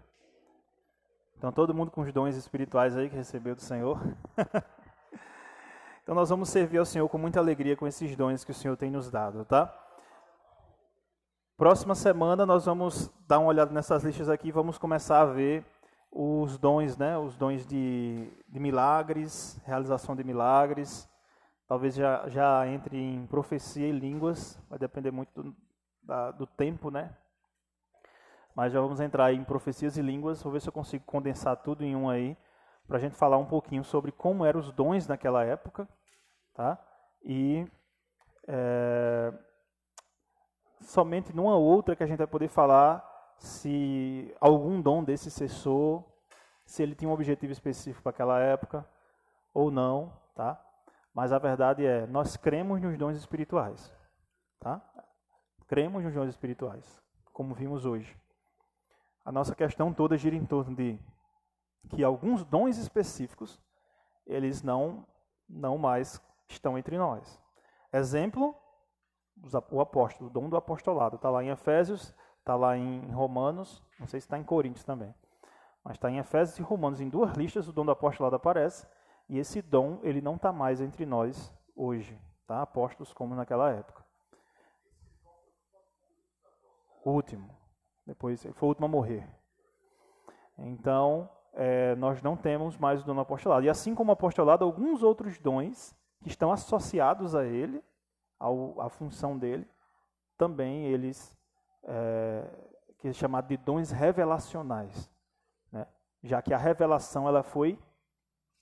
[1.38, 3.99] Então, todo mundo com os dons espirituais aí que recebeu do Senhor.
[6.01, 8.75] então, nós vamos servir ao Senhor com muita alegria com esses dons que o Senhor
[8.75, 9.71] tem nos dado, tá?
[11.57, 15.65] Próxima semana nós vamos dar uma olhada nessas listas aqui e vamos começar a ver
[16.11, 17.17] os dons, né?
[17.17, 21.09] Os dons de, de milagres, realização de milagres,
[21.68, 25.56] Talvez já, já entre em profecia e línguas, vai depender muito do,
[26.02, 27.15] da, do tempo, né?
[28.56, 30.41] Mas já vamos entrar em profecias e línguas.
[30.41, 32.38] Vou ver se eu consigo condensar tudo em um aí,
[32.88, 35.88] para a gente falar um pouquinho sobre como eram os dons naquela época,
[36.53, 36.81] tá?
[37.22, 37.68] E
[38.48, 39.34] é,
[40.81, 43.03] somente numa outra que a gente vai poder falar
[43.38, 46.18] se algum dom desse cessou,
[46.65, 48.88] se ele tinha um objetivo específico para aquela época
[49.53, 50.64] ou não, tá?
[51.18, 53.91] Mas a verdade é, nós cremos nos dons espirituais.
[54.60, 54.80] Tá?
[55.65, 57.02] Cremos nos dons espirituais,
[57.34, 58.15] como vimos hoje.
[59.26, 60.99] A nossa questão toda gira em torno de
[61.89, 63.60] que alguns dons específicos,
[64.27, 65.07] eles não,
[65.49, 67.41] não mais estão entre nós.
[67.91, 68.56] Exemplo,
[69.72, 71.15] o apóstolo, o dom do apostolado.
[71.15, 75.15] Está lá em Efésios, está lá em Romanos, não sei se está em Coríntios também.
[75.84, 78.85] Mas está em Efésios e Romanos, em duas listas o dom do apostolado aparece.
[79.29, 82.61] E esse dom, ele não está mais entre nós hoje, tá?
[82.61, 84.05] Apóstolos como naquela época.
[87.03, 87.55] O último.
[88.05, 89.27] Depois, ele foi o último a morrer.
[90.57, 93.65] Então, é, nós não temos mais o dom do apostolado.
[93.65, 97.83] E assim como o apostolado, alguns outros dons que estão associados a ele,
[98.39, 99.67] ao, à função dele,
[100.37, 101.37] também eles,
[101.83, 102.47] é,
[102.99, 105.11] que é chamado de dons revelacionais.
[105.71, 105.85] Né?
[106.23, 107.77] Já que a revelação ela foi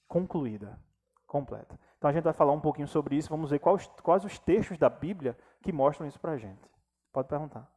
[0.07, 0.79] concluída,
[1.27, 1.79] completa.
[1.97, 4.77] Então a gente vai falar um pouquinho sobre isso, vamos ver quais, quais os textos
[4.77, 6.69] da Bíblia que mostram isso para a gente.
[7.11, 7.69] Pode perguntar.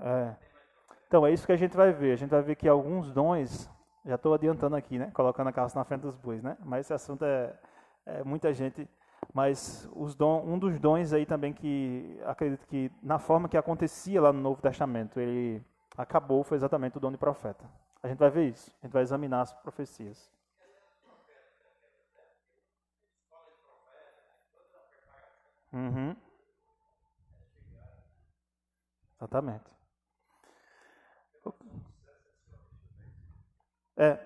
[0.00, 0.36] É.
[1.06, 2.12] Então é isso que a gente vai ver.
[2.12, 3.68] A gente vai ver que alguns dons
[4.08, 5.10] já estou adiantando aqui, né?
[5.12, 6.56] Colocando a carroça na frente dos bois, né?
[6.64, 7.54] Mas esse assunto é,
[8.06, 8.88] é muita gente.
[9.34, 9.86] Mas
[10.16, 14.40] don, um dos dons aí também que acredito que na forma que acontecia lá no
[14.40, 15.62] Novo Testamento, ele
[15.96, 17.64] acabou foi exatamente o dom de profeta.
[18.02, 18.72] A gente vai ver isso.
[18.82, 20.32] A gente vai examinar as profecias.
[25.70, 26.16] Uhum.
[29.18, 29.77] Exatamente.
[34.00, 34.16] É,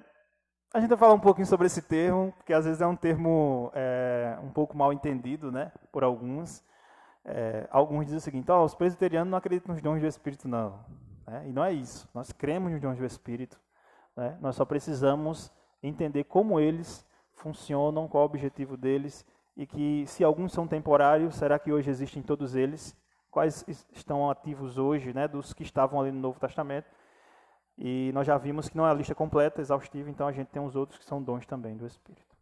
[0.74, 3.72] a gente vai falar um pouquinho sobre esse termo, porque às vezes é um termo
[3.74, 6.62] é, um pouco mal entendido né, por alguns.
[7.24, 10.84] É, alguns dizem o seguinte: oh, os presbiterianos não acreditam nos dons do Espírito, não.
[11.26, 12.06] É, e não é isso.
[12.12, 13.58] Nós cremos nos dons do Espírito.
[14.14, 14.36] Né?
[14.42, 15.50] Nós só precisamos
[15.82, 19.26] entender como eles funcionam, qual o objetivo deles
[19.56, 22.96] e que se alguns são temporários, será que hoje existem todos eles?
[23.30, 26.86] Quais estão ativos hoje, né, dos que estavam ali no Novo Testamento?
[27.78, 30.62] E nós já vimos que não é a lista completa, exaustiva, então a gente tem
[30.62, 32.36] os outros que são dons também do Espírito.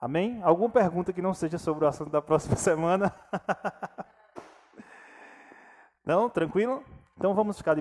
[0.00, 0.42] Amém?
[0.42, 3.14] Alguma pergunta que não seja sobre o assunto da próxima semana?
[6.04, 6.28] não?
[6.28, 6.84] Tranquilo?
[7.16, 7.80] Então vamos ficar de